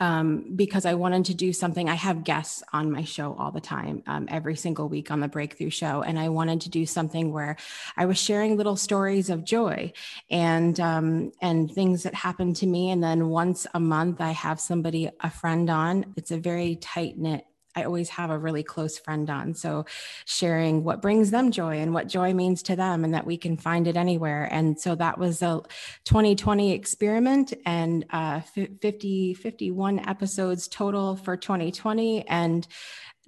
um, 0.00 0.52
because 0.54 0.86
I 0.86 0.94
wanted 0.94 1.26
to 1.26 1.34
do 1.34 1.52
something. 1.52 1.88
I 1.88 1.94
have 1.94 2.24
guests 2.24 2.62
on 2.72 2.90
my 2.90 3.04
show 3.04 3.34
all 3.38 3.50
the 3.50 3.60
time, 3.60 4.02
um, 4.06 4.26
every 4.30 4.56
single 4.56 4.88
week 4.88 5.10
on 5.10 5.20
the 5.20 5.28
Breakthrough 5.28 5.70
Show, 5.70 6.02
and 6.02 6.18
I 6.18 6.28
wanted 6.28 6.60
to 6.62 6.70
do 6.70 6.86
something 6.86 7.32
where 7.32 7.56
I 7.96 8.06
was 8.06 8.18
sharing 8.18 8.56
little 8.56 8.76
stories 8.76 9.30
of 9.30 9.44
joy 9.44 9.92
and 10.30 10.78
um, 10.80 11.32
and 11.40 11.70
things 11.70 12.02
that 12.04 12.14
happened 12.14 12.56
to 12.56 12.66
me. 12.66 12.90
And 12.90 13.02
then 13.02 13.28
once 13.28 13.66
a 13.74 13.80
month, 13.80 14.20
I 14.20 14.30
have 14.30 14.60
somebody, 14.60 15.10
a 15.20 15.30
friend 15.30 15.68
on. 15.70 16.14
It's 16.16 16.30
a 16.30 16.38
very 16.38 16.76
tight 16.76 17.18
knit 17.18 17.44
I 17.78 17.84
always 17.84 18.08
have 18.10 18.30
a 18.30 18.38
really 18.38 18.64
close 18.64 18.98
friend 18.98 19.30
on. 19.30 19.54
So 19.54 19.86
sharing 20.24 20.82
what 20.82 21.00
brings 21.00 21.30
them 21.30 21.52
joy 21.52 21.78
and 21.78 21.94
what 21.94 22.08
joy 22.08 22.34
means 22.34 22.62
to 22.64 22.76
them 22.76 23.04
and 23.04 23.14
that 23.14 23.24
we 23.24 23.36
can 23.36 23.56
find 23.56 23.86
it 23.86 23.96
anywhere. 23.96 24.48
And 24.50 24.78
so 24.80 24.96
that 24.96 25.16
was 25.18 25.42
a 25.42 25.62
2020 26.04 26.72
experiment 26.72 27.54
and 27.64 28.04
uh, 28.10 28.40
50, 28.40 29.34
51 29.34 30.08
episodes 30.08 30.66
total 30.66 31.14
for 31.14 31.36
2020. 31.36 32.26
And 32.26 32.66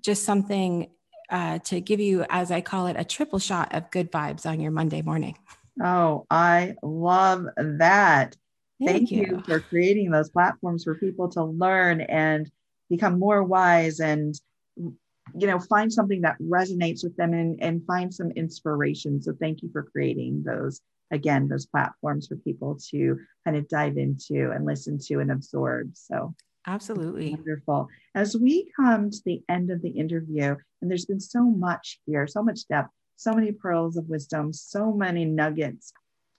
just 0.02 0.24
something 0.24 0.90
uh, 1.30 1.60
to 1.60 1.80
give 1.80 2.00
you, 2.00 2.24
as 2.28 2.50
I 2.50 2.60
call 2.60 2.88
it, 2.88 2.96
a 2.98 3.04
triple 3.04 3.38
shot 3.38 3.72
of 3.72 3.90
good 3.92 4.10
vibes 4.10 4.46
on 4.46 4.58
your 4.58 4.72
Monday 4.72 5.02
morning. 5.02 5.38
Oh, 5.80 6.26
I 6.28 6.74
love 6.82 7.46
that. 7.56 8.36
Thank, 8.84 8.90
Thank 8.90 9.10
you. 9.12 9.20
you 9.20 9.42
for 9.46 9.60
creating 9.60 10.10
those 10.10 10.30
platforms 10.30 10.82
for 10.84 10.96
people 10.96 11.28
to 11.30 11.44
learn 11.44 12.00
and 12.00 12.50
become 12.90 13.18
more 13.18 13.42
wise 13.42 14.00
and 14.00 14.34
you 14.76 15.46
know 15.46 15.58
find 15.58 15.92
something 15.92 16.22
that 16.22 16.36
resonates 16.40 17.02
with 17.02 17.16
them 17.16 17.32
and, 17.32 17.62
and 17.62 17.86
find 17.86 18.12
some 18.12 18.30
inspiration. 18.32 19.22
So 19.22 19.32
thank 19.40 19.62
you 19.62 19.70
for 19.72 19.84
creating 19.84 20.42
those 20.44 20.80
again 21.10 21.48
those 21.48 21.66
platforms 21.66 22.26
for 22.26 22.36
people 22.36 22.78
to 22.90 23.18
kind 23.44 23.56
of 23.56 23.68
dive 23.68 23.96
into 23.96 24.50
and 24.50 24.66
listen 24.66 24.98
to 25.06 25.20
and 25.20 25.30
absorb. 25.30 25.90
So 25.94 26.34
absolutely. 26.66 27.30
wonderful. 27.30 27.88
As 28.14 28.36
we 28.36 28.70
come 28.76 29.10
to 29.10 29.20
the 29.24 29.42
end 29.48 29.70
of 29.70 29.82
the 29.82 29.90
interview 29.90 30.56
and 30.80 30.90
there's 30.90 31.06
been 31.06 31.20
so 31.20 31.44
much 31.44 32.00
here 32.06 32.26
so 32.26 32.42
much 32.42 32.66
depth 32.68 32.90
so 33.16 33.34
many 33.34 33.52
pearls 33.52 33.96
of 33.96 34.08
wisdom 34.08 34.52
so 34.52 34.92
many 34.92 35.24
nuggets. 35.24 35.92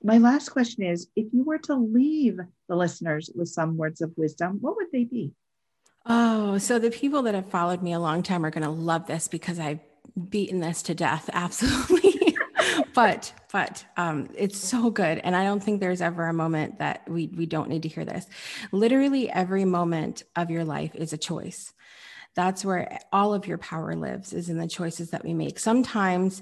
My 0.04 0.18
last 0.18 0.50
question 0.50 0.84
is 0.84 1.08
if 1.16 1.28
you 1.32 1.44
were 1.44 1.60
to 1.60 1.76
leave 1.76 2.40
the 2.68 2.76
listeners 2.76 3.30
with 3.36 3.50
some 3.50 3.78
words 3.78 4.02
of 4.02 4.12
wisdom 4.18 4.58
what 4.60 4.76
would 4.76 4.92
they 4.92 5.04
be 5.04 5.32
Oh, 6.06 6.58
so 6.58 6.80
the 6.80 6.92
people 6.92 7.24
that 7.24 7.36
have 7.36 7.50
followed 7.50 7.82
me 7.82 7.94
a 7.94 8.00
long 8.00 8.24
time 8.24 8.46
are 8.46 8.52
going 8.52 8.64
to 8.64 8.70
love 8.70 9.06
this 9.08 9.28
because 9.28 9.60
I've 9.60 9.80
beaten 10.30 10.60
this 10.60 10.82
to 10.84 10.96
death. 10.96 11.30
Absolutely. 11.34 12.38
but 12.94 13.34
but 13.52 13.86
um, 13.98 14.30
it's 14.36 14.58
so 14.58 14.90
good 14.90 15.20
and 15.24 15.36
i 15.36 15.44
don't 15.44 15.62
think 15.62 15.80
there's 15.80 16.02
ever 16.02 16.28
a 16.28 16.34
moment 16.34 16.80
that 16.80 17.02
we 17.10 17.28
we 17.28 17.46
don't 17.46 17.70
need 17.70 17.84
to 17.84 17.90
hear 17.90 18.06
this 18.06 18.26
literally 18.72 19.30
every 19.30 19.66
moment 19.66 20.24
of 20.36 20.50
your 20.50 20.64
life 20.64 20.94
is 20.96 21.14
a 21.14 21.18
choice 21.18 21.74
that's 22.36 22.64
where 22.64 23.00
all 23.12 23.34
of 23.34 23.48
your 23.48 23.58
power 23.58 23.96
lives 23.96 24.32
is 24.34 24.50
in 24.50 24.58
the 24.58 24.68
choices 24.68 25.10
that 25.12 25.24
we 25.24 25.34
make 25.34 25.60
sometimes 25.60 26.42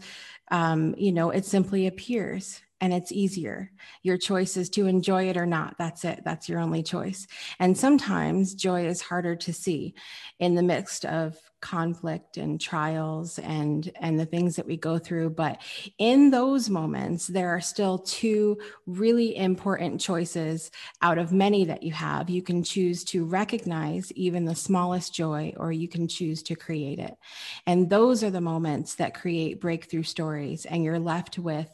um, 0.52 0.95
you 0.98 1.12
know 1.12 1.30
it 1.30 1.45
simply 1.45 1.88
appears 1.88 2.62
and 2.82 2.94
it's 2.94 3.12
easier. 3.12 3.72
Your 4.04 4.18
choice 4.18 4.58
is 4.58 4.70
to 4.72 4.88
enjoy 4.88 5.30
it 5.30 5.38
or 5.38 5.46
not. 5.46 5.76
That's 5.78 6.06
it. 6.06 6.22
That's 6.24 6.48
your 6.48 6.60
only 6.60 6.84
choice. 6.84 7.28
And 7.60 7.78
sometimes 7.78 8.56
joy 8.56 8.86
is 8.86 9.02
harder 9.02 9.36
to 9.36 9.54
see 9.54 9.96
in 10.39 10.56
the 10.56 10.63
midst 10.63 11.06
of 11.06 11.38
conflict 11.62 12.38
and 12.38 12.60
trials 12.60 13.38
and 13.39 13.92
and 14.00 14.18
the 14.20 14.26
things 14.26 14.56
that 14.56 14.65
we 14.65 14.78
go 14.78 14.98
through 14.98 15.30
but 15.30 15.62
in 15.98 16.32
those 16.32 16.70
moments 16.70 17.28
there 17.28 17.50
are 17.50 17.60
still 17.60 17.98
two 18.00 18.58
really 18.86 19.36
important 19.36 20.00
choices 20.00 20.72
out 21.02 21.18
of 21.18 21.34
many 21.34 21.65
that 21.65 21.84
you 21.84 21.92
have 21.92 22.30
you 22.30 22.42
can 22.42 22.63
choose 22.63 23.04
to 23.04 23.26
recognize 23.26 24.10
even 24.13 24.46
the 24.46 24.56
smallest 24.56 25.13
joy 25.13 25.54
or 25.58 25.72
you 25.72 25.88
can 25.88 26.08
choose 26.08 26.42
to 26.42 26.56
create 26.56 26.98
it 26.98 27.18
and 27.65 27.89
those 27.89 28.24
are 28.24 28.32
the 28.32 28.39
moments 28.39 28.96
that 28.96 29.13
create 29.13 29.60
breakthrough 29.60 30.04
stories 30.04 30.65
and 30.65 30.84
you're 30.84 31.00
left 31.00 31.38
with 31.38 31.68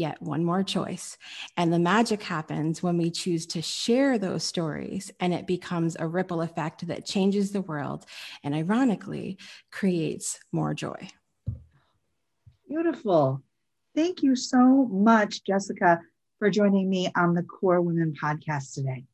yet 0.00 0.20
one 0.20 0.44
more 0.44 0.64
choice. 0.64 1.16
And 1.56 1.72
the 1.72 1.78
magic 1.78 2.22
happens 2.22 2.82
when 2.82 2.96
we 2.96 3.10
choose 3.10 3.46
to 3.48 3.62
share 3.62 4.18
those 4.18 4.42
stories, 4.42 5.12
and 5.20 5.32
it 5.32 5.46
becomes 5.46 5.96
a 5.98 6.08
ripple 6.08 6.40
effect 6.40 6.86
that 6.88 7.04
changes 7.04 7.52
the 7.52 7.60
world 7.60 8.06
and, 8.42 8.54
ironically, 8.54 9.38
creates 9.70 10.40
more 10.50 10.74
joy. 10.74 11.08
Beautiful. 12.66 13.42
Thank 13.94 14.22
you 14.22 14.34
so 14.34 14.86
much, 14.90 15.44
Jessica, 15.44 16.00
for 16.38 16.50
joining 16.50 16.88
me 16.88 17.12
on 17.14 17.34
the 17.34 17.42
KORE 17.42 17.82
Women 17.82 18.14
podcast 18.20 18.74
today. 18.74 19.04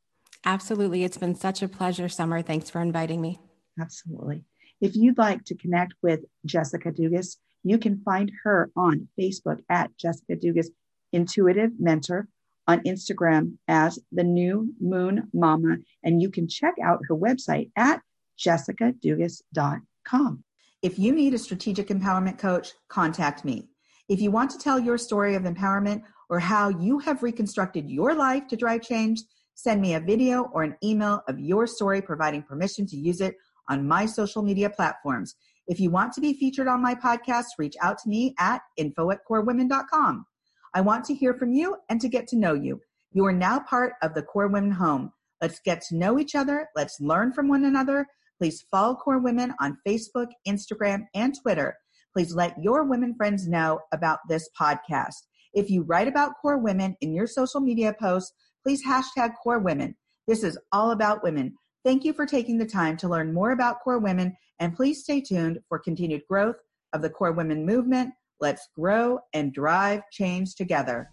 Absolutely. 0.45 1.03
It's 1.03 1.17
been 1.17 1.35
such 1.35 1.61
a 1.61 1.67
pleasure, 1.67 2.07
Summer. 2.07 2.41
Thanks 2.41 2.69
for 2.69 2.79
inviting 2.81 3.19
me. 3.19 3.39
Absolutely. 3.81 4.43
If 4.79 4.95
you'd 4.95 5.17
like 5.17 5.43
to 5.45 5.55
connect 5.55 5.93
with 6.01 6.21
Jessica 6.45 6.91
Dugas, 6.91 7.37
you 7.69 7.77
can 7.77 8.01
find 8.03 8.31
her 8.43 8.71
on 8.75 9.07
Facebook 9.19 9.61
at 9.69 9.95
Jessica 9.97 10.35
Dugas 10.35 10.67
Intuitive 11.13 11.71
Mentor, 11.79 12.27
on 12.67 12.81
Instagram 12.81 13.53
as 13.67 13.97
the 14.11 14.23
New 14.23 14.73
Moon 14.79 15.27
Mama, 15.33 15.77
and 16.03 16.21
you 16.21 16.29
can 16.29 16.47
check 16.47 16.75
out 16.83 16.99
her 17.07 17.15
website 17.15 17.71
at 17.75 18.03
jessicadugas.com. 18.37 20.43
If 20.83 20.99
you 20.99 21.11
need 21.11 21.33
a 21.33 21.39
strategic 21.39 21.87
empowerment 21.87 22.37
coach, 22.37 22.73
contact 22.87 23.43
me. 23.45 23.67
If 24.09 24.21
you 24.21 24.29
want 24.31 24.51
to 24.51 24.59
tell 24.59 24.79
your 24.79 24.97
story 24.97 25.35
of 25.35 25.43
empowerment 25.43 26.03
or 26.29 26.39
how 26.39 26.69
you 26.69 26.99
have 26.99 27.23
reconstructed 27.23 27.89
your 27.89 28.13
life 28.13 28.47
to 28.49 28.55
drive 28.55 28.81
change, 28.81 29.21
send 29.55 29.81
me 29.81 29.95
a 29.95 29.99
video 29.99 30.43
or 30.53 30.63
an 30.63 30.75
email 30.83 31.23
of 31.27 31.39
your 31.39 31.65
story 31.65 32.01
providing 32.01 32.43
permission 32.43 32.85
to 32.87 32.95
use 32.95 33.21
it 33.21 33.35
on 33.69 33.87
my 33.87 34.05
social 34.05 34.43
media 34.43 34.69
platforms. 34.69 35.35
If 35.67 35.79
you 35.79 35.89
want 35.89 36.13
to 36.13 36.21
be 36.21 36.33
featured 36.33 36.67
on 36.67 36.81
my 36.81 36.95
podcast, 36.95 37.45
reach 37.59 37.75
out 37.81 37.97
to 37.99 38.09
me 38.09 38.33
at 38.39 38.61
info 38.77 39.11
at 39.11 39.19
korewomen.com. 39.29 40.25
I 40.73 40.81
want 40.81 41.03
to 41.05 41.13
hear 41.13 41.33
from 41.33 41.51
you 41.51 41.75
and 41.89 41.99
to 42.01 42.07
get 42.07 42.27
to 42.27 42.37
know 42.37 42.53
you. 42.53 42.79
You 43.11 43.25
are 43.25 43.33
now 43.33 43.59
part 43.59 43.93
of 44.01 44.13
the 44.13 44.21
KORE 44.21 44.47
Women 44.47 44.71
home. 44.71 45.11
Let's 45.41 45.59
get 45.59 45.81
to 45.89 45.95
know 45.95 46.19
each 46.19 46.35
other. 46.35 46.69
Let's 46.75 47.01
learn 47.01 47.33
from 47.33 47.47
one 47.47 47.65
another. 47.65 48.07
Please 48.39 48.65
follow 48.69 48.95
KORE 48.95 49.19
Women 49.19 49.53
on 49.59 49.77
Facebook, 49.87 50.27
Instagram, 50.47 51.05
and 51.13 51.35
Twitter. 51.41 51.75
Please 52.13 52.33
let 52.33 52.55
your 52.61 52.83
women 52.83 53.15
friends 53.15 53.47
know 53.47 53.79
about 53.91 54.19
this 54.29 54.49
podcast. 54.59 55.15
If 55.53 55.69
you 55.69 55.83
write 55.83 56.07
about 56.07 56.33
KORE 56.41 56.59
Women 56.59 56.95
in 57.01 57.13
your 57.13 57.27
social 57.27 57.59
media 57.59 57.95
posts, 57.99 58.33
please 58.63 58.85
hashtag 58.85 59.31
KORE 59.43 59.59
Women. 59.59 59.95
This 60.27 60.43
is 60.43 60.57
all 60.71 60.91
about 60.91 61.23
women. 61.23 61.55
Thank 61.83 62.03
you 62.03 62.13
for 62.13 62.25
taking 62.25 62.57
the 62.57 62.65
time 62.65 62.97
to 62.97 63.07
learn 63.07 63.33
more 63.33 63.51
about 63.51 63.81
KORE 63.83 63.99
Women, 63.99 64.35
and 64.59 64.75
please 64.75 65.03
stay 65.03 65.21
tuned 65.21 65.59
for 65.67 65.79
continued 65.79 66.23
growth 66.29 66.57
of 66.93 67.01
the 67.01 67.09
KORE 67.09 67.33
Women 67.33 67.65
movement. 67.65 68.13
Let's 68.39 68.67
grow 68.75 69.19
and 69.33 69.53
drive 69.53 70.01
change 70.11 70.55
together. 70.55 71.09